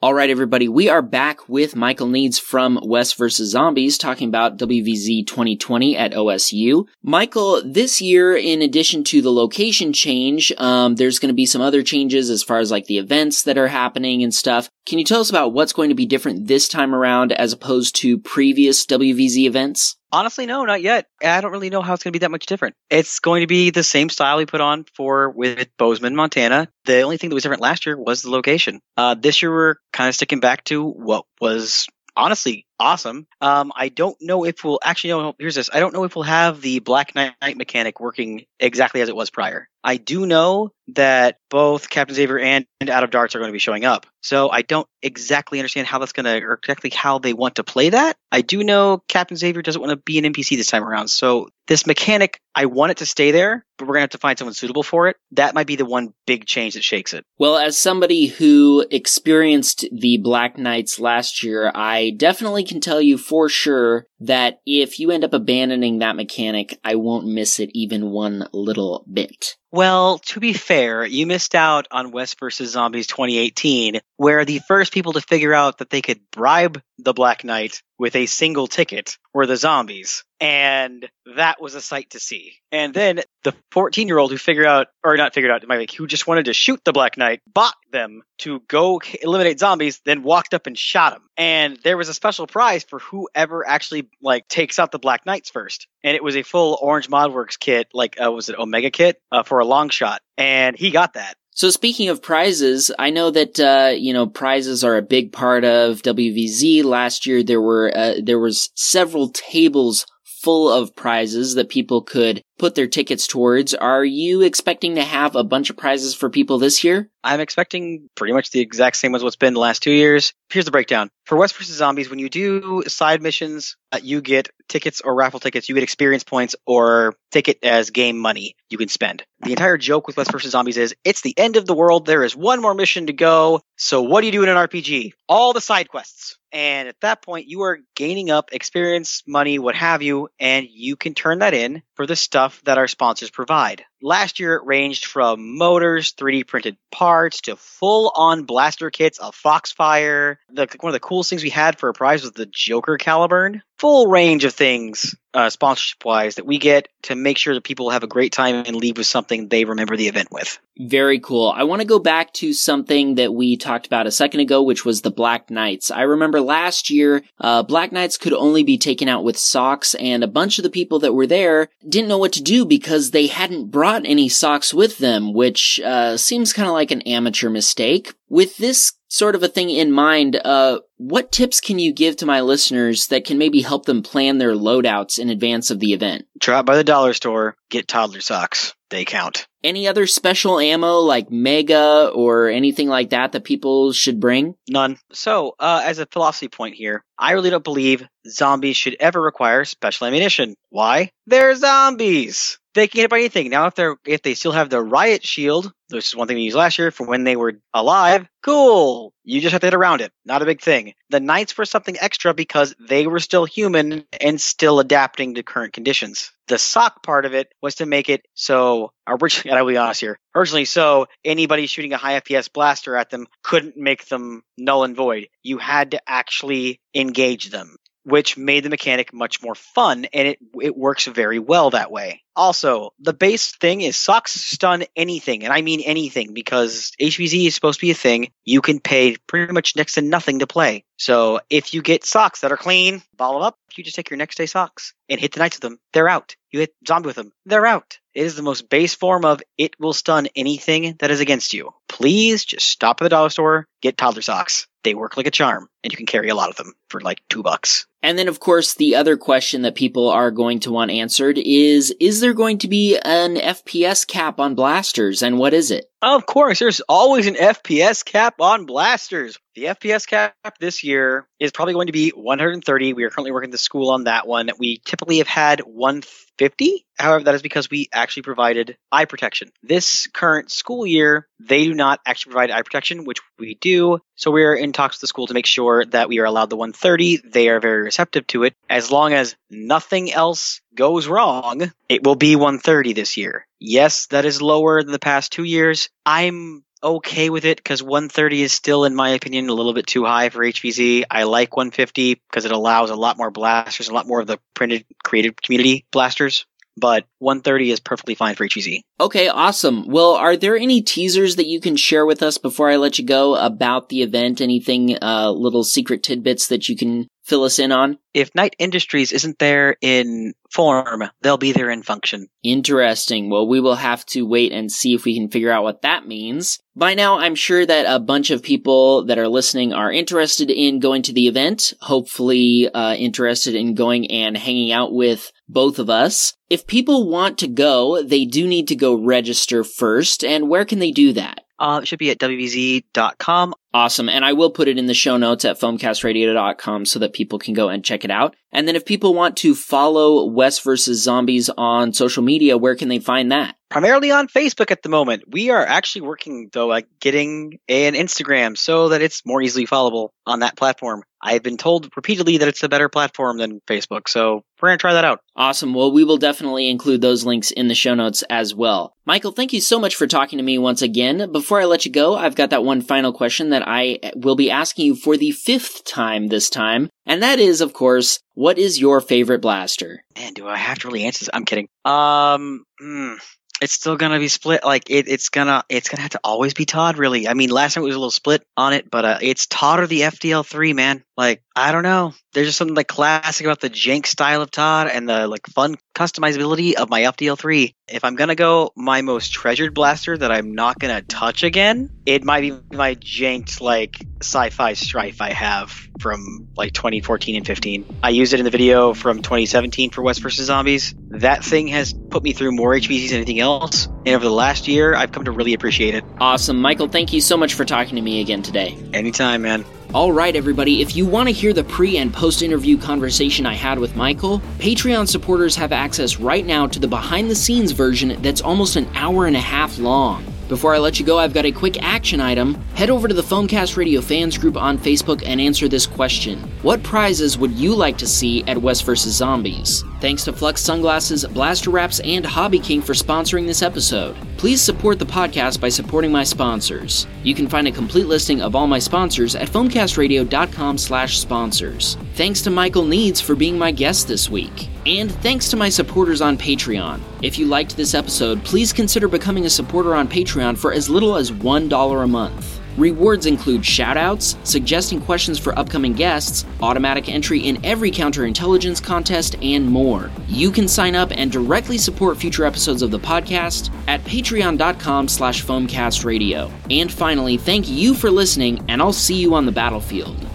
All 0.00 0.14
right, 0.14 0.30
everybody, 0.30 0.68
we 0.68 0.88
are 0.88 1.02
back 1.02 1.48
with 1.48 1.74
Michael 1.74 2.06
Needs 2.06 2.38
from 2.38 2.78
West 2.84 3.18
vs. 3.18 3.50
Zombies 3.50 3.98
talking 3.98 4.28
about 4.28 4.56
WVZ 4.56 5.26
2020 5.26 5.96
at 5.96 6.12
OSU. 6.12 6.86
Michael, 7.02 7.60
this 7.64 8.00
year, 8.00 8.36
in 8.36 8.62
addition 8.62 9.02
to 9.02 9.20
the 9.20 9.32
location 9.32 9.92
change, 9.92 10.52
um, 10.58 10.94
there's 10.94 11.18
going 11.18 11.30
to 11.30 11.34
be 11.34 11.46
some 11.46 11.60
other 11.60 11.82
changes 11.82 12.30
as 12.30 12.44
far 12.44 12.60
as 12.60 12.70
like 12.70 12.84
the 12.84 12.98
events 12.98 13.42
that 13.42 13.58
are 13.58 13.66
happening 13.66 14.22
and 14.22 14.32
stuff. 14.32 14.70
Can 14.88 14.98
you 14.98 15.04
tell 15.04 15.20
us 15.20 15.28
about 15.28 15.52
what's 15.52 15.74
going 15.74 15.90
to 15.90 15.94
be 15.94 16.06
different 16.06 16.46
this 16.46 16.66
time 16.66 16.94
around 16.94 17.30
as 17.32 17.52
opposed 17.52 17.96
to 17.96 18.16
previous 18.16 18.86
WVZ 18.86 19.44
events? 19.44 19.96
Honestly, 20.10 20.46
no, 20.46 20.64
not 20.64 20.80
yet. 20.80 21.04
I 21.22 21.42
don't 21.42 21.52
really 21.52 21.68
know 21.68 21.82
how 21.82 21.92
it's 21.92 22.02
going 22.02 22.12
to 22.14 22.18
be 22.18 22.22
that 22.22 22.30
much 22.30 22.46
different. 22.46 22.74
It's 22.88 23.18
going 23.18 23.42
to 23.42 23.46
be 23.46 23.68
the 23.68 23.82
same 23.82 24.08
style 24.08 24.38
we 24.38 24.46
put 24.46 24.62
on 24.62 24.86
for 24.96 25.28
with 25.28 25.68
Bozeman, 25.76 26.16
Montana. 26.16 26.68
The 26.86 27.02
only 27.02 27.18
thing 27.18 27.28
that 27.28 27.34
was 27.34 27.42
different 27.42 27.60
last 27.60 27.84
year 27.84 27.98
was 27.98 28.22
the 28.22 28.30
location. 28.30 28.80
Uh, 28.96 29.14
this 29.14 29.42
year 29.42 29.52
we're 29.52 29.74
kind 29.92 30.08
of 30.08 30.14
sticking 30.14 30.40
back 30.40 30.64
to 30.64 30.82
what 30.82 31.26
was 31.38 31.86
honestly 32.16 32.66
awesome. 32.78 33.26
Um, 33.40 33.72
I 33.74 33.88
don't 33.88 34.16
know 34.20 34.44
if 34.44 34.64
we'll 34.64 34.80
actually 34.82 35.10
no. 35.10 35.34
Here's 35.38 35.54
this. 35.54 35.70
I 35.72 35.80
don't 35.80 35.92
know 35.92 36.04
if 36.04 36.16
we'll 36.16 36.24
have 36.24 36.60
the 36.60 36.78
Black 36.80 37.14
Knight 37.14 37.56
mechanic 37.56 38.00
working 38.00 38.44
exactly 38.60 39.00
as 39.00 39.08
it 39.08 39.16
was 39.16 39.30
prior. 39.30 39.68
I 39.84 39.96
do 39.96 40.26
know 40.26 40.72
that 40.88 41.36
both 41.50 41.88
Captain 41.88 42.14
Xavier 42.14 42.38
and, 42.38 42.66
and 42.80 42.90
Out 42.90 43.04
of 43.04 43.10
Darts 43.10 43.34
are 43.34 43.38
going 43.38 43.48
to 43.48 43.52
be 43.54 43.58
showing 43.58 43.84
up. 43.84 44.06
So 44.22 44.50
I 44.50 44.62
don't 44.62 44.88
exactly 45.02 45.58
understand 45.58 45.86
how 45.86 45.98
that's 45.98 46.12
going 46.12 46.24
to, 46.24 46.44
or 46.44 46.54
exactly 46.54 46.90
how 46.90 47.18
they 47.18 47.32
want 47.32 47.56
to 47.56 47.64
play 47.64 47.90
that. 47.90 48.16
I 48.32 48.40
do 48.40 48.64
know 48.64 49.02
Captain 49.08 49.36
Xavier 49.36 49.62
doesn't 49.62 49.80
want 49.80 49.90
to 49.90 49.96
be 49.96 50.18
an 50.18 50.24
NPC 50.24 50.56
this 50.56 50.66
time 50.66 50.84
around. 50.84 51.08
So 51.08 51.48
this 51.68 51.86
mechanic, 51.86 52.40
I 52.54 52.66
want 52.66 52.90
it 52.90 52.96
to 52.98 53.06
stay 53.06 53.30
there, 53.30 53.64
but 53.76 53.86
we're 53.86 53.94
going 53.94 54.00
to 54.00 54.04
have 54.04 54.10
to 54.10 54.18
find 54.18 54.38
someone 54.38 54.54
suitable 54.54 54.82
for 54.82 55.08
it. 55.08 55.16
That 55.32 55.54
might 55.54 55.66
be 55.66 55.76
the 55.76 55.84
one 55.84 56.14
big 56.26 56.46
change 56.46 56.74
that 56.74 56.84
shakes 56.84 57.12
it. 57.12 57.24
Well, 57.38 57.56
as 57.56 57.78
somebody 57.78 58.26
who 58.26 58.84
experienced 58.90 59.86
the 59.92 60.18
Black 60.18 60.58
Knights 60.58 60.98
last 60.98 61.42
year, 61.42 61.70
I 61.74 62.10
definitely 62.16 62.64
can 62.68 62.80
tell 62.80 63.00
you 63.00 63.18
for 63.18 63.48
sure 63.48 64.06
that 64.20 64.60
if 64.64 65.00
you 65.00 65.10
end 65.10 65.24
up 65.24 65.32
abandoning 65.32 65.98
that 65.98 66.16
mechanic, 66.16 66.78
I 66.84 66.94
won't 66.94 67.26
miss 67.26 67.58
it 67.58 67.70
even 67.74 68.10
one 68.10 68.48
little 68.52 69.04
bit. 69.12 69.56
Well, 69.70 70.18
to 70.18 70.40
be 70.40 70.52
fair, 70.52 71.04
you 71.04 71.26
missed 71.26 71.54
out 71.54 71.88
on 71.90 72.10
West 72.10 72.38
vs. 72.38 72.70
Zombies 72.70 73.06
2018, 73.06 74.00
where 74.16 74.44
the 74.44 74.60
first 74.66 74.92
people 74.92 75.12
to 75.14 75.20
figure 75.20 75.52
out 75.52 75.78
that 75.78 75.90
they 75.90 76.00
could 76.00 76.20
bribe 76.30 76.80
the 76.98 77.12
Black 77.12 77.44
Knight 77.44 77.82
with 77.98 78.16
a 78.16 78.26
single 78.26 78.66
ticket 78.66 79.18
were 79.34 79.46
the 79.46 79.56
zombies. 79.56 80.24
And 80.40 81.08
that 81.36 81.60
was 81.60 81.74
a 81.74 81.80
sight 81.80 82.10
to 82.10 82.20
see. 82.20 82.54
And 82.72 82.94
then 82.94 83.20
the 83.44 83.54
14 83.72 84.08
year 84.08 84.18
old 84.18 84.30
who 84.30 84.38
figured 84.38 84.66
out, 84.66 84.88
or 85.04 85.16
not 85.16 85.34
figured 85.34 85.50
out, 85.50 85.66
like, 85.68 85.92
who 85.92 86.06
just 86.06 86.26
wanted 86.26 86.46
to 86.46 86.52
shoot 86.52 86.80
the 86.84 86.92
Black 86.92 87.16
Knight, 87.16 87.40
bought 87.52 87.74
them 87.92 88.22
to 88.38 88.60
go 88.68 89.00
eliminate 89.22 89.58
zombies, 89.58 90.00
then 90.04 90.22
walked 90.22 90.54
up 90.54 90.66
and 90.66 90.76
shot 90.76 91.14
him. 91.14 91.22
And 91.36 91.78
there 91.84 91.96
was 91.96 92.08
a 92.08 92.14
special 92.14 92.46
prize 92.46 92.84
for 92.84 92.98
whoever 92.98 93.66
actually, 93.66 94.08
like, 94.20 94.48
takes 94.48 94.78
out 94.78 94.92
the 94.92 94.98
Black 94.98 95.24
Knights 95.26 95.50
first. 95.50 95.86
And 96.02 96.16
it 96.16 96.22
was 96.24 96.36
a 96.36 96.42
full 96.42 96.78
Orange 96.80 97.08
Modworks 97.08 97.58
kit, 97.58 97.88
like, 97.94 98.16
uh, 98.22 98.32
was 98.32 98.48
it 98.48 98.58
Omega 98.58 98.90
kit, 98.90 99.20
uh, 99.30 99.42
for 99.42 99.60
a 99.60 99.64
long 99.64 99.88
shot. 99.88 100.20
And 100.36 100.76
he 100.76 100.90
got 100.90 101.14
that. 101.14 101.36
So 101.58 101.70
speaking 101.70 102.08
of 102.08 102.22
prizes, 102.22 102.92
I 103.00 103.10
know 103.10 103.32
that 103.32 103.58
uh, 103.58 103.92
you 103.92 104.12
know 104.12 104.28
prizes 104.28 104.84
are 104.84 104.96
a 104.96 105.02
big 105.02 105.32
part 105.32 105.64
of 105.64 106.02
WVZ. 106.02 106.84
Last 106.84 107.26
year 107.26 107.42
there 107.42 107.60
were 107.60 107.90
uh, 107.92 108.14
there 108.22 108.38
was 108.38 108.70
several 108.76 109.30
tables 109.30 110.06
full 110.24 110.70
of 110.70 110.94
prizes 110.94 111.56
that 111.56 111.68
people 111.68 112.02
could 112.02 112.44
put 112.58 112.74
their 112.74 112.86
tickets 112.86 113.26
towards. 113.26 113.74
Are 113.74 114.04
you 114.04 114.42
expecting 114.42 114.96
to 114.96 115.02
have 115.02 115.36
a 115.36 115.44
bunch 115.44 115.70
of 115.70 115.76
prizes 115.76 116.14
for 116.14 116.28
people 116.28 116.58
this 116.58 116.84
year? 116.84 117.10
I'm 117.24 117.40
expecting 117.40 118.08
pretty 118.14 118.32
much 118.32 118.50
the 118.50 118.60
exact 118.60 118.96
same 118.96 119.14
as 119.14 119.22
what's 119.22 119.36
been 119.36 119.54
the 119.54 119.60
last 119.60 119.82
two 119.82 119.92
years. 119.92 120.32
Here's 120.50 120.64
the 120.64 120.70
breakdown. 120.70 121.10
For 121.26 121.36
West 121.36 121.56
vs. 121.56 121.76
Zombies, 121.76 122.08
when 122.08 122.18
you 122.18 122.30
do 122.30 122.84
side 122.86 123.20
missions, 123.20 123.76
uh, 123.92 123.98
you 124.02 124.20
get 124.20 124.50
tickets 124.68 125.00
or 125.02 125.14
raffle 125.14 125.40
tickets, 125.40 125.68
you 125.68 125.74
get 125.74 125.84
experience 125.84 126.24
points 126.24 126.56
or 126.66 127.14
ticket 127.30 127.58
as 127.62 127.90
game 127.90 128.18
money 128.18 128.56
you 128.70 128.78
can 128.78 128.88
spend. 128.88 129.24
The 129.40 129.50
entire 129.50 129.76
joke 129.76 130.06
with 130.06 130.16
West 130.16 130.32
vs. 130.32 130.52
Zombies 130.52 130.78
is 130.78 130.94
it's 131.04 131.20
the 131.20 131.38
end 131.38 131.56
of 131.56 131.66
the 131.66 131.74
world. 131.74 132.06
There 132.06 132.24
is 132.24 132.34
one 132.34 132.62
more 132.62 132.74
mission 132.74 133.06
to 133.06 133.12
go. 133.12 133.60
So 133.76 134.02
what 134.02 134.20
do 134.20 134.26
you 134.26 134.32
do 134.32 134.42
in 134.42 134.48
an 134.48 134.56
RPG? 134.56 135.12
All 135.28 135.52
the 135.52 135.60
side 135.60 135.88
quests. 135.88 136.38
And 136.50 136.88
at 136.88 137.00
that 137.02 137.22
point, 137.22 137.46
you 137.48 137.62
are 137.62 137.80
gaining 137.94 138.30
up 138.30 138.50
experience, 138.52 139.22
money, 139.26 139.58
what 139.58 139.74
have 139.74 140.00
you, 140.00 140.28
and 140.40 140.66
you 140.70 140.96
can 140.96 141.12
turn 141.12 141.40
that 141.40 141.52
in 141.52 141.82
for 141.94 142.06
the 142.06 142.16
stuff 142.16 142.47
that 142.64 142.78
our 142.78 142.88
sponsors 142.88 143.30
provide. 143.30 143.84
Last 144.00 144.38
year, 144.38 144.54
it 144.54 144.64
ranged 144.64 145.06
from 145.06 145.58
motors, 145.58 146.12
3D 146.12 146.46
printed 146.46 146.76
parts, 146.92 147.40
to 147.42 147.56
full 147.56 148.12
on 148.14 148.44
blaster 148.44 148.90
kits, 148.90 149.18
a 149.18 149.32
Foxfire. 149.32 150.38
The, 150.50 150.68
one 150.80 150.90
of 150.90 150.94
the 150.94 151.00
coolest 151.00 151.30
things 151.30 151.42
we 151.42 151.50
had 151.50 151.78
for 151.78 151.88
a 151.88 151.94
prize 151.94 152.22
was 152.22 152.32
the 152.32 152.46
Joker 152.46 152.96
Caliburn. 152.96 153.62
Full 153.78 154.08
range 154.08 154.44
of 154.44 154.54
things, 154.54 155.14
uh, 155.34 155.50
sponsorship 155.50 156.04
wise, 156.04 156.34
that 156.34 156.46
we 156.46 156.58
get 156.58 156.88
to 157.02 157.14
make 157.14 157.38
sure 157.38 157.54
that 157.54 157.62
people 157.62 157.90
have 157.90 158.02
a 158.02 158.08
great 158.08 158.32
time 158.32 158.56
and 158.66 158.74
leave 158.74 158.98
with 158.98 159.06
something 159.06 159.46
they 159.48 159.64
remember 159.64 159.96
the 159.96 160.08
event 160.08 160.28
with. 160.32 160.58
Very 160.76 161.20
cool. 161.20 161.52
I 161.54 161.62
want 161.64 161.80
to 161.80 161.86
go 161.86 162.00
back 162.00 162.32
to 162.34 162.52
something 162.52 163.16
that 163.16 163.32
we 163.32 163.56
talked 163.56 163.86
about 163.86 164.08
a 164.08 164.12
second 164.12 164.40
ago, 164.40 164.62
which 164.62 164.84
was 164.84 165.02
the 165.02 165.12
Black 165.12 165.48
Knights. 165.48 165.92
I 165.92 166.02
remember 166.02 166.40
last 166.40 166.90
year, 166.90 167.22
uh, 167.40 167.62
Black 167.62 167.92
Knights 167.92 168.18
could 168.18 168.32
only 168.32 168.64
be 168.64 168.78
taken 168.78 169.08
out 169.08 169.22
with 169.22 169.36
socks, 169.36 169.94
and 169.94 170.24
a 170.24 170.28
bunch 170.28 170.58
of 170.58 170.64
the 170.64 170.70
people 170.70 170.98
that 171.00 171.14
were 171.14 171.26
there 171.26 171.68
didn't 171.88 172.08
know 172.08 172.18
what 172.18 172.32
to 172.32 172.42
do 172.42 172.64
because 172.64 173.12
they 173.12 173.28
hadn't 173.28 173.70
brought 173.70 173.87
any 173.96 174.28
socks 174.28 174.74
with 174.74 174.98
them, 174.98 175.32
which 175.32 175.80
uh, 175.80 176.16
seems 176.16 176.52
kind 176.52 176.68
of 176.68 176.74
like 176.74 176.90
an 176.90 177.02
amateur 177.02 177.48
mistake. 177.48 178.14
With 178.28 178.56
this 178.56 178.92
sort 179.08 179.34
of 179.34 179.42
a 179.42 179.48
thing 179.48 179.70
in 179.70 179.92
mind, 179.92 180.36
uh, 180.44 180.80
what 180.98 181.32
tips 181.32 181.60
can 181.60 181.78
you 181.78 181.92
give 181.92 182.16
to 182.16 182.26
my 182.26 182.40
listeners 182.40 183.06
that 183.06 183.24
can 183.24 183.38
maybe 183.38 183.60
help 183.60 183.86
them 183.86 184.02
plan 184.02 184.38
their 184.38 184.54
loadouts 184.54 185.18
in 185.18 185.30
advance 185.30 185.70
of 185.70 185.78
the 185.80 185.92
event? 185.92 186.26
Drop 186.38 186.66
by 186.66 186.76
the 186.76 186.84
dollar 186.84 187.14
store, 187.14 187.56
get 187.70 187.88
toddler 187.88 188.20
socks. 188.20 188.74
They 188.90 189.04
count. 189.04 189.46
Any 189.62 189.86
other 189.86 190.06
special 190.06 190.58
ammo 190.58 191.00
like 191.00 191.30
Mega 191.30 192.10
or 192.14 192.48
anything 192.48 192.88
like 192.88 193.10
that 193.10 193.32
that 193.32 193.44
people 193.44 193.92
should 193.92 194.18
bring? 194.18 194.54
None. 194.68 194.98
So, 195.12 195.54
uh, 195.58 195.82
as 195.84 195.98
a 195.98 196.06
philosophy 196.06 196.48
point 196.48 196.74
here, 196.74 197.04
I 197.18 197.32
really 197.32 197.50
don't 197.50 197.64
believe 197.64 198.06
zombies 198.28 198.76
should 198.76 198.96
ever 198.98 199.20
require 199.20 199.64
special 199.64 200.06
ammunition. 200.06 200.54
Why? 200.70 201.10
They're 201.26 201.54
zombies. 201.54 202.58
They 202.74 202.86
can 202.86 203.00
hit 203.00 203.10
by 203.10 203.18
anything. 203.18 203.50
Now, 203.50 203.66
if 203.66 203.74
they're 203.74 203.96
if 204.06 204.22
they 204.22 204.34
still 204.34 204.52
have 204.52 204.70
the 204.70 204.80
riot 204.80 205.26
shield, 205.26 205.72
which 205.90 206.06
is 206.06 206.16
one 206.16 206.28
thing 206.28 206.36
we 206.36 206.44
used 206.44 206.56
last 206.56 206.78
year 206.78 206.90
for 206.90 207.06
when 207.06 207.24
they 207.24 207.36
were 207.36 207.54
alive, 207.74 208.28
cool. 208.42 209.12
You 209.28 209.42
just 209.42 209.52
have 209.52 209.60
to 209.60 209.66
hit 209.66 209.74
around 209.74 210.00
it. 210.00 210.10
Not 210.24 210.40
a 210.40 210.46
big 210.46 210.62
thing. 210.62 210.94
The 211.10 211.20
knights 211.20 211.58
were 211.58 211.66
something 211.66 211.98
extra 212.00 212.32
because 212.32 212.74
they 212.80 213.06
were 213.06 213.18
still 213.18 213.44
human 213.44 214.06
and 214.22 214.40
still 214.40 214.80
adapting 214.80 215.34
to 215.34 215.42
current 215.42 215.74
conditions. 215.74 216.32
The 216.46 216.58
sock 216.58 217.02
part 217.02 217.26
of 217.26 217.34
it 217.34 217.52
was 217.60 217.74
to 217.74 217.84
make 217.84 218.08
it 218.08 218.24
so 218.32 218.92
uh, 219.06 219.18
originally, 219.22 219.58
I'll 219.58 219.66
be 219.66 219.76
honest 219.76 220.00
here. 220.00 220.18
Originally, 220.34 220.64
so 220.64 221.08
anybody 221.26 221.66
shooting 221.66 221.92
a 221.92 221.98
high 221.98 222.18
FPS 222.18 222.50
blaster 222.50 222.96
at 222.96 223.10
them 223.10 223.26
couldn't 223.42 223.76
make 223.76 224.06
them 224.06 224.44
null 224.56 224.84
and 224.84 224.96
void. 224.96 225.28
You 225.42 225.58
had 225.58 225.90
to 225.90 226.00
actually 226.08 226.80
engage 226.94 227.50
them 227.50 227.76
which 228.04 228.36
made 228.36 228.64
the 228.64 228.70
mechanic 228.70 229.12
much 229.12 229.42
more 229.42 229.54
fun 229.54 230.06
and 230.12 230.28
it 230.28 230.38
it 230.60 230.76
works 230.76 231.06
very 231.06 231.38
well 231.38 231.70
that 231.70 231.90
way. 231.90 232.22
Also, 232.34 232.92
the 233.00 233.12
base 233.12 233.50
thing 233.56 233.80
is 233.80 233.96
socks 233.96 234.32
stun 234.32 234.84
anything, 234.94 235.42
and 235.42 235.52
I 235.52 235.60
mean 235.60 235.80
anything 235.80 236.34
because 236.34 236.92
HVZ 237.00 237.46
is 237.46 237.54
supposed 237.54 237.80
to 237.80 237.86
be 237.86 237.90
a 237.90 237.94
thing. 237.94 238.30
You 238.44 238.60
can 238.60 238.78
pay 238.78 239.16
pretty 239.26 239.52
much 239.52 239.74
next 239.74 239.94
to 239.94 240.02
nothing 240.02 240.38
to 240.38 240.46
play. 240.46 240.84
So 240.98 241.40
if 241.50 241.74
you 241.74 241.82
get 241.82 242.04
socks 242.04 242.42
that 242.42 242.52
are 242.52 242.56
clean, 242.56 243.02
ball 243.16 243.34
them 243.34 243.42
up, 243.42 243.58
you 243.76 243.82
just 243.82 243.96
take 243.96 244.10
your 244.10 244.18
next 244.18 244.36
day 244.36 244.46
socks 244.46 244.94
and 245.08 245.20
hit 245.20 245.32
the 245.32 245.40
knights 245.40 245.56
with 245.56 245.62
them. 245.62 245.80
They're 245.92 246.08
out. 246.08 246.36
You 246.50 246.60
hit 246.60 246.74
zombie 246.86 247.08
with 247.08 247.16
them. 247.16 247.32
They're 247.44 247.66
out. 247.66 247.98
It 248.14 248.24
is 248.24 248.36
the 248.36 248.42
most 248.42 248.68
base 248.68 248.94
form 248.94 249.24
of 249.24 249.42
it 249.56 249.74
will 249.78 249.92
stun 249.92 250.28
anything 250.34 250.96
that 251.00 251.10
is 251.10 251.20
against 251.20 251.54
you. 251.54 251.72
Please 251.98 252.44
just 252.44 252.68
stop 252.68 253.00
at 253.00 253.04
the 253.04 253.08
dollar 253.08 253.28
store, 253.28 253.66
get 253.82 253.96
toddler 253.96 254.22
socks. 254.22 254.68
They 254.84 254.94
work 254.94 255.16
like 255.16 255.26
a 255.26 255.32
charm, 255.32 255.68
and 255.82 255.92
you 255.92 255.96
can 255.96 256.06
carry 256.06 256.28
a 256.28 256.34
lot 256.36 256.48
of 256.48 256.54
them 256.54 256.74
for 256.88 257.00
like 257.00 257.20
two 257.28 257.42
bucks. 257.42 257.88
And 258.02 258.18
then, 258.18 258.28
of 258.28 258.38
course, 258.38 258.74
the 258.74 258.94
other 258.94 259.16
question 259.16 259.62
that 259.62 259.74
people 259.74 260.08
are 260.08 260.30
going 260.30 260.60
to 260.60 260.70
want 260.70 260.90
answered 260.90 261.36
is, 261.36 261.94
is 261.98 262.20
there 262.20 262.34
going 262.34 262.58
to 262.58 262.68
be 262.68 262.96
an 262.96 263.36
FPS 263.36 264.06
cap 264.06 264.38
on 264.38 264.54
blasters, 264.54 265.22
and 265.22 265.38
what 265.38 265.52
is 265.52 265.70
it? 265.70 265.86
Of 266.00 266.26
course, 266.26 266.60
there's 266.60 266.80
always 266.82 267.26
an 267.26 267.34
FPS 267.34 268.04
cap 268.04 268.40
on 268.40 268.66
blasters. 268.66 269.36
The 269.56 269.64
FPS 269.64 270.06
cap 270.06 270.34
this 270.60 270.84
year 270.84 271.26
is 271.40 271.50
probably 271.50 271.74
going 271.74 271.88
to 271.88 271.92
be 271.92 272.10
130. 272.10 272.92
We 272.92 273.02
are 273.02 273.10
currently 273.10 273.32
working 273.32 273.48
with 273.50 273.54
the 273.54 273.58
school 273.58 273.90
on 273.90 274.04
that 274.04 274.24
one. 274.28 274.50
We 274.60 274.80
typically 274.84 275.18
have 275.18 275.26
had 275.26 275.58
150. 275.62 276.86
However, 276.96 277.24
that 277.24 277.34
is 277.34 277.42
because 277.42 277.68
we 277.68 277.88
actually 277.92 278.22
provided 278.22 278.76
eye 278.92 279.06
protection. 279.06 279.50
This 279.64 280.06
current 280.06 280.52
school 280.52 280.86
year, 280.86 281.26
they 281.40 281.64
do 281.64 281.74
not 281.74 281.98
actually 282.06 282.34
provide 282.34 282.52
eye 282.52 282.62
protection, 282.62 283.04
which 283.04 283.18
we 283.36 283.56
do. 283.60 283.98
So 284.14 284.30
we're 284.30 284.54
in 284.54 284.72
talks 284.72 284.96
with 284.96 285.00
the 285.00 285.06
school 285.08 285.26
to 285.26 285.34
make 285.34 285.46
sure 285.46 285.84
that 285.86 286.08
we 286.08 286.20
are 286.20 286.26
allowed 286.26 286.50
the 286.50 286.56
130. 286.56 287.22
They 287.24 287.48
are 287.48 287.58
very 287.58 287.82
receptive 287.88 288.26
to 288.28 288.44
it. 288.44 288.54
As 288.68 288.90
long 288.90 289.14
as 289.14 289.34
nothing 289.50 290.12
else 290.12 290.60
goes 290.74 291.08
wrong, 291.08 291.72
it 291.88 292.04
will 292.04 292.16
be 292.16 292.36
130 292.36 292.92
this 292.92 293.16
year. 293.16 293.46
Yes, 293.58 294.06
that 294.08 294.26
is 294.26 294.42
lower 294.42 294.82
than 294.82 294.92
the 294.92 294.98
past 294.98 295.32
two 295.32 295.44
years. 295.44 295.88
I'm 296.04 296.64
okay 296.82 297.30
with 297.30 297.44
it 297.44 297.56
because 297.56 297.82
130 297.82 298.42
is 298.42 298.52
still, 298.52 298.84
in 298.84 298.94
my 298.94 299.10
opinion, 299.10 299.48
a 299.48 299.54
little 299.54 299.74
bit 299.74 299.86
too 299.86 300.04
high 300.04 300.28
for 300.28 300.44
HVZ. 300.44 301.04
I 301.10 301.24
like 301.24 301.56
150 301.56 302.14
because 302.14 302.44
it 302.44 302.52
allows 302.52 302.90
a 302.90 302.96
lot 302.96 303.16
more 303.16 303.30
blasters, 303.30 303.88
a 303.88 303.94
lot 303.94 304.06
more 304.06 304.20
of 304.20 304.26
the 304.26 304.38
printed 304.54 304.84
creative 305.02 305.36
community 305.36 305.86
blasters. 305.90 306.46
But 306.80 307.06
130 307.18 307.70
is 307.70 307.80
perfectly 307.80 308.14
fine 308.14 308.34
for 308.34 308.46
HVZ. 308.46 308.80
Okay, 309.00 309.28
awesome. 309.28 309.88
Well, 309.88 310.14
are 310.14 310.36
there 310.36 310.56
any 310.56 310.82
teasers 310.82 311.36
that 311.36 311.46
you 311.46 311.60
can 311.60 311.76
share 311.76 312.06
with 312.06 312.22
us 312.22 312.38
before 312.38 312.70
I 312.70 312.76
let 312.76 312.98
you 312.98 313.06
go 313.06 313.34
about 313.34 313.88
the 313.88 314.02
event? 314.02 314.40
Anything, 314.40 314.96
uh, 315.00 315.30
little 315.30 315.64
secret 315.64 316.02
tidbits 316.02 316.48
that 316.48 316.68
you 316.68 316.76
can 316.76 317.08
fill 317.28 317.44
us 317.44 317.58
in 317.58 317.70
on? 317.70 317.98
If 318.14 318.34
Knight 318.34 318.56
Industries 318.58 319.12
isn't 319.12 319.38
there 319.38 319.76
in 319.80 320.32
form, 320.50 321.04
they'll 321.22 321.36
be 321.36 321.52
there 321.52 321.70
in 321.70 321.82
function. 321.82 322.26
Interesting. 322.42 323.30
Well, 323.30 323.46
we 323.46 323.60
will 323.60 323.76
have 323.76 324.04
to 324.06 324.26
wait 324.26 324.52
and 324.52 324.72
see 324.72 324.94
if 324.94 325.04
we 325.04 325.14
can 325.14 325.28
figure 325.28 325.52
out 325.52 325.62
what 325.62 325.82
that 325.82 326.06
means. 326.06 326.58
By 326.74 326.94
now, 326.94 327.18
I'm 327.18 327.34
sure 327.34 327.64
that 327.64 327.86
a 327.92 328.00
bunch 328.00 328.30
of 328.30 328.42
people 328.42 329.04
that 329.06 329.18
are 329.18 329.28
listening 329.28 329.72
are 329.72 329.92
interested 329.92 330.50
in 330.50 330.80
going 330.80 331.02
to 331.02 331.12
the 331.12 331.28
event, 331.28 331.74
hopefully 331.80 332.68
uh, 332.72 332.94
interested 332.94 333.54
in 333.54 333.74
going 333.74 334.10
and 334.10 334.36
hanging 334.36 334.72
out 334.72 334.92
with 334.92 335.30
both 335.48 335.78
of 335.78 335.90
us. 335.90 336.34
If 336.50 336.66
people 336.66 337.08
want 337.08 337.38
to 337.38 337.46
go, 337.46 338.02
they 338.02 338.24
do 338.24 338.46
need 338.46 338.68
to 338.68 338.76
go 338.76 338.94
register 338.94 339.64
first, 339.64 340.24
and 340.24 340.48
where 340.48 340.64
can 340.64 340.78
they 340.78 340.92
do 340.92 341.12
that? 341.12 341.44
Uh, 341.58 341.80
it 341.82 341.88
should 341.88 341.98
be 341.98 342.10
at 342.10 342.18
wvz.com. 342.18 343.54
Awesome. 343.74 344.08
And 344.08 344.24
I 344.24 344.32
will 344.32 344.50
put 344.50 344.68
it 344.68 344.78
in 344.78 344.86
the 344.86 344.94
show 344.94 345.16
notes 345.16 345.44
at 345.44 345.60
foamcastradio.com 345.60 346.84
so 346.86 347.00
that 347.00 347.12
people 347.12 347.38
can 347.38 347.52
go 347.52 347.68
and 347.68 347.84
check 347.84 348.04
it 348.04 348.10
out. 348.10 348.34
And 348.52 348.66
then 348.66 348.76
if 348.76 348.86
people 348.86 349.12
want 349.12 349.36
to 349.38 349.54
follow 349.54 350.24
West 350.24 350.64
versus 350.64 351.02
Zombies 351.02 351.50
on 351.50 351.92
social 351.92 352.22
media, 352.22 352.56
where 352.56 352.76
can 352.76 352.88
they 352.88 352.98
find 352.98 353.30
that? 353.32 353.56
Primarily 353.68 354.10
on 354.10 354.28
Facebook 354.28 354.70
at 354.70 354.82
the 354.82 354.88
moment. 354.88 355.24
We 355.28 355.50
are 355.50 355.66
actually 355.66 356.02
working 356.02 356.48
though 356.52 356.72
at 356.72 356.86
getting 356.98 357.58
an 357.68 357.92
Instagram 357.92 358.56
so 358.56 358.88
that 358.88 359.02
it's 359.02 359.26
more 359.26 359.42
easily 359.42 359.66
followable 359.66 360.10
on 360.26 360.40
that 360.40 360.56
platform. 360.56 361.02
I've 361.20 361.42
been 361.42 361.58
told 361.58 361.90
repeatedly 361.94 362.38
that 362.38 362.48
it's 362.48 362.62
a 362.62 362.68
better 362.68 362.88
platform 362.88 363.38
than 363.38 363.60
Facebook, 363.66 364.08
so 364.08 364.44
we're 364.62 364.68
going 364.68 364.78
to 364.78 364.80
try 364.80 364.94
that 364.94 365.04
out. 365.04 365.20
Awesome. 365.36 365.74
Well, 365.74 365.92
we 365.92 366.04
will 366.04 366.16
definitely 366.16 366.37
include 366.40 367.00
those 367.00 367.24
links 367.24 367.50
in 367.50 367.68
the 367.68 367.74
show 367.74 367.94
notes 367.94 368.22
as 368.30 368.54
well. 368.54 368.94
Michael, 369.06 369.32
thank 369.32 369.52
you 369.52 369.60
so 369.60 369.78
much 369.78 369.96
for 369.96 370.06
talking 370.06 370.38
to 370.38 370.42
me 370.42 370.58
once 370.58 370.82
again. 370.82 371.32
Before 371.32 371.60
I 371.60 371.64
let 371.64 371.86
you 371.86 371.92
go, 371.92 372.16
I've 372.16 372.34
got 372.34 372.50
that 372.50 372.64
one 372.64 372.80
final 372.80 373.12
question 373.12 373.50
that 373.50 373.66
I 373.66 373.98
will 374.14 374.36
be 374.36 374.50
asking 374.50 374.86
you 374.86 374.94
for 374.94 375.16
the 375.16 375.32
fifth 375.32 375.84
time 375.84 376.28
this 376.28 376.50
time. 376.50 376.90
And 377.06 377.22
that 377.22 377.38
is, 377.38 377.60
of 377.60 377.72
course, 377.72 378.20
what 378.34 378.58
is 378.58 378.80
your 378.80 379.00
favorite 379.00 379.40
blaster? 379.40 380.04
Man, 380.16 380.34
do 380.34 380.46
I 380.46 380.56
have 380.56 380.78
to 380.80 380.88
really 380.88 381.04
answer 381.04 381.20
this? 381.24 381.30
I'm 381.32 381.44
kidding. 381.44 381.68
Um, 381.84 382.64
hmm 382.78 383.14
it's 383.60 383.72
still 383.72 383.96
gonna 383.96 384.18
be 384.18 384.28
split. 384.28 384.64
Like 384.64 384.90
it, 384.90 385.08
it's 385.08 385.28
gonna 385.28 385.64
it's 385.68 385.88
gonna 385.88 386.02
have 386.02 386.12
to 386.12 386.20
always 386.22 386.54
be 386.54 386.64
Todd. 386.64 386.98
Really, 386.98 387.28
I 387.28 387.34
mean, 387.34 387.50
last 387.50 387.74
time 387.74 387.82
it 387.82 387.86
was 387.86 387.96
a 387.96 387.98
little 387.98 388.10
split 388.10 388.46
on 388.56 388.72
it, 388.72 388.90
but 388.90 389.04
uh, 389.04 389.18
it's 389.20 389.46
Todd 389.46 389.80
or 389.80 389.86
the 389.86 390.02
FDL 390.02 390.46
three, 390.46 390.72
man. 390.72 391.02
Like 391.18 391.42
I 391.56 391.72
don't 391.72 391.82
know. 391.82 392.14
There's 392.32 392.46
just 392.46 392.58
something 392.58 392.76
like 392.76 392.86
classic 392.86 393.44
about 393.44 393.58
the 393.58 393.68
jank 393.68 394.06
style 394.06 394.40
of 394.40 394.52
Todd 394.52 394.86
and 394.86 395.08
the 395.08 395.26
like 395.26 395.48
fun 395.48 395.74
customizability 395.92 396.74
of 396.74 396.88
my 396.88 397.02
FDL 397.02 397.36
three. 397.36 397.74
If 397.88 398.04
I'm 398.04 398.14
gonna 398.14 398.36
go 398.36 398.70
my 398.76 399.02
most 399.02 399.32
treasured 399.32 399.74
blaster 399.74 400.16
that 400.16 400.30
I'm 400.30 400.54
not 400.54 400.78
gonna 400.78 401.02
touch 401.02 401.42
again, 401.42 401.90
it 402.06 402.22
might 402.22 402.42
be 402.42 402.52
my 402.72 402.94
janked 402.94 403.60
like 403.60 403.96
sci-fi 404.20 404.74
strife 404.74 405.20
I 405.20 405.32
have 405.32 405.72
from 405.98 406.50
like 406.56 406.72
2014 406.72 407.34
and 407.34 407.44
15. 407.44 407.96
I 408.00 408.10
used 408.10 408.32
it 408.32 408.38
in 408.38 408.44
the 408.44 408.52
video 408.52 408.94
from 408.94 409.20
2017 409.20 409.90
for 409.90 410.02
West 410.02 410.22
vs 410.22 410.46
Zombies. 410.46 410.94
That 411.08 411.44
thing 411.44 411.66
has 411.66 411.92
put 411.92 412.22
me 412.22 412.32
through 412.32 412.52
more 412.52 412.74
HVZs 412.74 413.08
than 413.08 413.16
anything 413.16 413.40
else, 413.40 413.86
and 413.86 414.10
over 414.10 414.24
the 414.24 414.30
last 414.30 414.68
year, 414.68 414.94
I've 414.94 415.10
come 415.10 415.24
to 415.24 415.32
really 415.32 415.54
appreciate 415.54 415.96
it. 415.96 416.04
Awesome, 416.20 416.58
Michael. 416.58 416.86
Thank 416.86 417.12
you 417.12 417.20
so 417.20 417.36
much 417.36 417.54
for 417.54 417.64
talking 417.64 417.96
to 417.96 418.02
me 418.02 418.20
again 418.20 418.42
today. 418.42 418.78
Anytime, 418.92 419.42
man. 419.42 419.64
All 419.94 420.12
right, 420.12 420.36
everybody, 420.36 420.82
if 420.82 420.94
you 420.94 421.06
want 421.06 421.30
to 421.30 421.32
hear 421.32 421.54
the 421.54 421.64
pre 421.64 421.96
and 421.96 422.12
post 422.12 422.42
interview 422.42 422.76
conversation 422.76 423.46
I 423.46 423.54
had 423.54 423.78
with 423.78 423.96
Michael, 423.96 424.40
Patreon 424.58 425.08
supporters 425.08 425.56
have 425.56 425.72
access 425.72 426.20
right 426.20 426.44
now 426.44 426.66
to 426.66 426.78
the 426.78 426.86
behind 426.86 427.30
the 427.30 427.34
scenes 427.34 427.72
version 427.72 428.20
that's 428.20 428.42
almost 428.42 428.76
an 428.76 428.86
hour 428.94 429.24
and 429.24 429.34
a 429.34 429.40
half 429.40 429.78
long. 429.78 430.22
Before 430.48 430.74
I 430.74 430.78
let 430.78 430.98
you 430.98 431.04
go, 431.04 431.18
I've 431.18 431.34
got 431.34 431.44
a 431.44 431.52
quick 431.52 431.82
action 431.82 432.20
item. 432.20 432.54
Head 432.74 432.88
over 432.88 433.06
to 433.06 433.12
the 433.12 433.22
Foamcast 433.22 433.76
Radio 433.76 434.00
fans 434.00 434.38
group 434.38 434.56
on 434.56 434.78
Facebook 434.78 435.22
and 435.26 435.40
answer 435.40 435.68
this 435.68 435.86
question 435.86 436.38
What 436.62 436.82
prizes 436.82 437.36
would 437.36 437.52
you 437.52 437.74
like 437.74 437.98
to 437.98 438.06
see 438.06 438.42
at 438.44 438.56
West 438.56 438.84
vs. 438.84 439.14
Zombies? 439.14 439.84
Thanks 440.00 440.24
to 440.24 440.32
Flux 440.32 440.62
Sunglasses, 440.62 441.26
Blaster 441.26 441.70
Wraps, 441.70 442.00
and 442.00 442.24
Hobby 442.24 442.58
King 442.60 442.80
for 442.80 442.94
sponsoring 442.94 443.46
this 443.46 443.62
episode. 443.62 444.16
Please 444.38 444.62
support 444.62 444.98
the 444.98 445.04
podcast 445.04 445.60
by 445.60 445.68
supporting 445.68 446.10
my 446.10 446.24
sponsors. 446.24 447.06
You 447.24 447.34
can 447.34 447.48
find 447.48 447.68
a 447.68 447.72
complete 447.72 448.06
listing 448.06 448.40
of 448.40 448.56
all 448.56 448.66
my 448.66 448.78
sponsors 448.78 449.34
at 449.34 449.48
foamcastradio.com 449.48 450.78
slash 450.78 451.18
sponsors. 451.18 451.96
Thanks 452.14 452.40
to 452.42 452.50
Michael 452.50 452.84
Needs 452.84 453.20
for 453.20 453.34
being 453.34 453.58
my 453.58 453.70
guest 453.70 454.08
this 454.08 454.30
week. 454.30 454.68
And 454.88 455.12
thanks 455.12 455.50
to 455.50 455.56
my 455.56 455.68
supporters 455.68 456.22
on 456.22 456.38
Patreon. 456.38 457.02
If 457.20 457.38
you 457.38 457.44
liked 457.44 457.76
this 457.76 457.92
episode, 457.92 458.42
please 458.42 458.72
consider 458.72 459.06
becoming 459.06 459.44
a 459.44 459.50
supporter 459.50 459.94
on 459.94 460.08
Patreon 460.08 460.56
for 460.56 460.72
as 460.72 460.88
little 460.88 461.14
as 461.14 461.30
$1 461.30 462.04
a 462.04 462.06
month. 462.06 462.58
Rewards 462.78 463.26
include 463.26 463.60
shoutouts, 463.60 464.38
suggesting 464.46 464.98
questions 465.02 465.38
for 465.38 465.58
upcoming 465.58 465.92
guests, 465.92 466.46
automatic 466.62 467.10
entry 467.10 467.40
in 467.40 467.62
every 467.66 467.90
counterintelligence 467.90 468.82
contest, 468.82 469.36
and 469.42 469.66
more. 469.66 470.10
You 470.26 470.50
can 470.50 470.66
sign 470.66 470.94
up 470.94 471.10
and 471.12 471.30
directly 471.30 471.76
support 471.76 472.16
future 472.16 472.46
episodes 472.46 472.80
of 472.80 472.90
the 472.90 472.98
podcast 472.98 473.70
at 473.88 474.02
patreon.com 474.04 475.08
slash 475.08 475.44
foamcastradio. 475.44 476.50
And 476.70 476.90
finally, 476.90 477.36
thank 477.36 477.68
you 477.68 477.92
for 477.92 478.10
listening, 478.10 478.64
and 478.68 478.80
I'll 478.80 478.94
see 478.94 479.16
you 479.16 479.34
on 479.34 479.44
the 479.44 479.52
battlefield. 479.52 480.27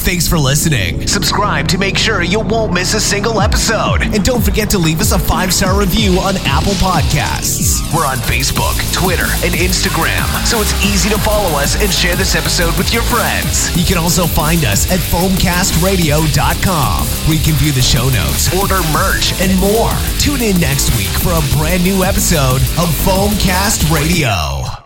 Thanks 0.00 0.26
for 0.26 0.38
listening. 0.38 1.06
Subscribe 1.06 1.68
to 1.68 1.76
make 1.76 1.98
sure 1.98 2.22
you 2.22 2.40
won't 2.40 2.72
miss 2.72 2.94
a 2.94 3.00
single 3.00 3.38
episode. 3.40 4.00
And 4.02 4.24
don't 4.24 4.42
forget 4.42 4.70
to 4.70 4.78
leave 4.78 4.98
us 5.00 5.12
a 5.12 5.18
five 5.18 5.52
star 5.52 5.78
review 5.78 6.18
on 6.18 6.36
Apple 6.46 6.72
Podcasts. 6.80 7.82
We're 7.94 8.06
on 8.06 8.16
Facebook, 8.16 8.80
Twitter, 8.94 9.26
and 9.44 9.52
Instagram, 9.54 10.24
so 10.46 10.62
it's 10.62 10.72
easy 10.82 11.10
to 11.10 11.18
follow 11.18 11.50
us 11.58 11.76
and 11.80 11.92
share 11.92 12.16
this 12.16 12.34
episode 12.34 12.76
with 12.78 12.92
your 12.94 13.02
friends. 13.02 13.76
You 13.76 13.84
can 13.84 13.98
also 13.98 14.26
find 14.26 14.64
us 14.64 14.90
at 14.90 14.98
foamcastradio.com, 14.98 17.06
where 17.28 17.36
you 17.36 17.44
can 17.44 17.54
view 17.54 17.72
the 17.72 17.82
show 17.82 18.08
notes, 18.08 18.48
order 18.56 18.80
merch, 18.92 19.38
and 19.40 19.54
more. 19.60 19.92
Tune 20.18 20.40
in 20.40 20.58
next 20.58 20.96
week 20.96 21.12
for 21.20 21.32
a 21.36 21.42
brand 21.58 21.84
new 21.84 22.02
episode 22.04 22.62
of 22.80 22.88
Foamcast 23.04 23.90
Radio. 23.94 24.79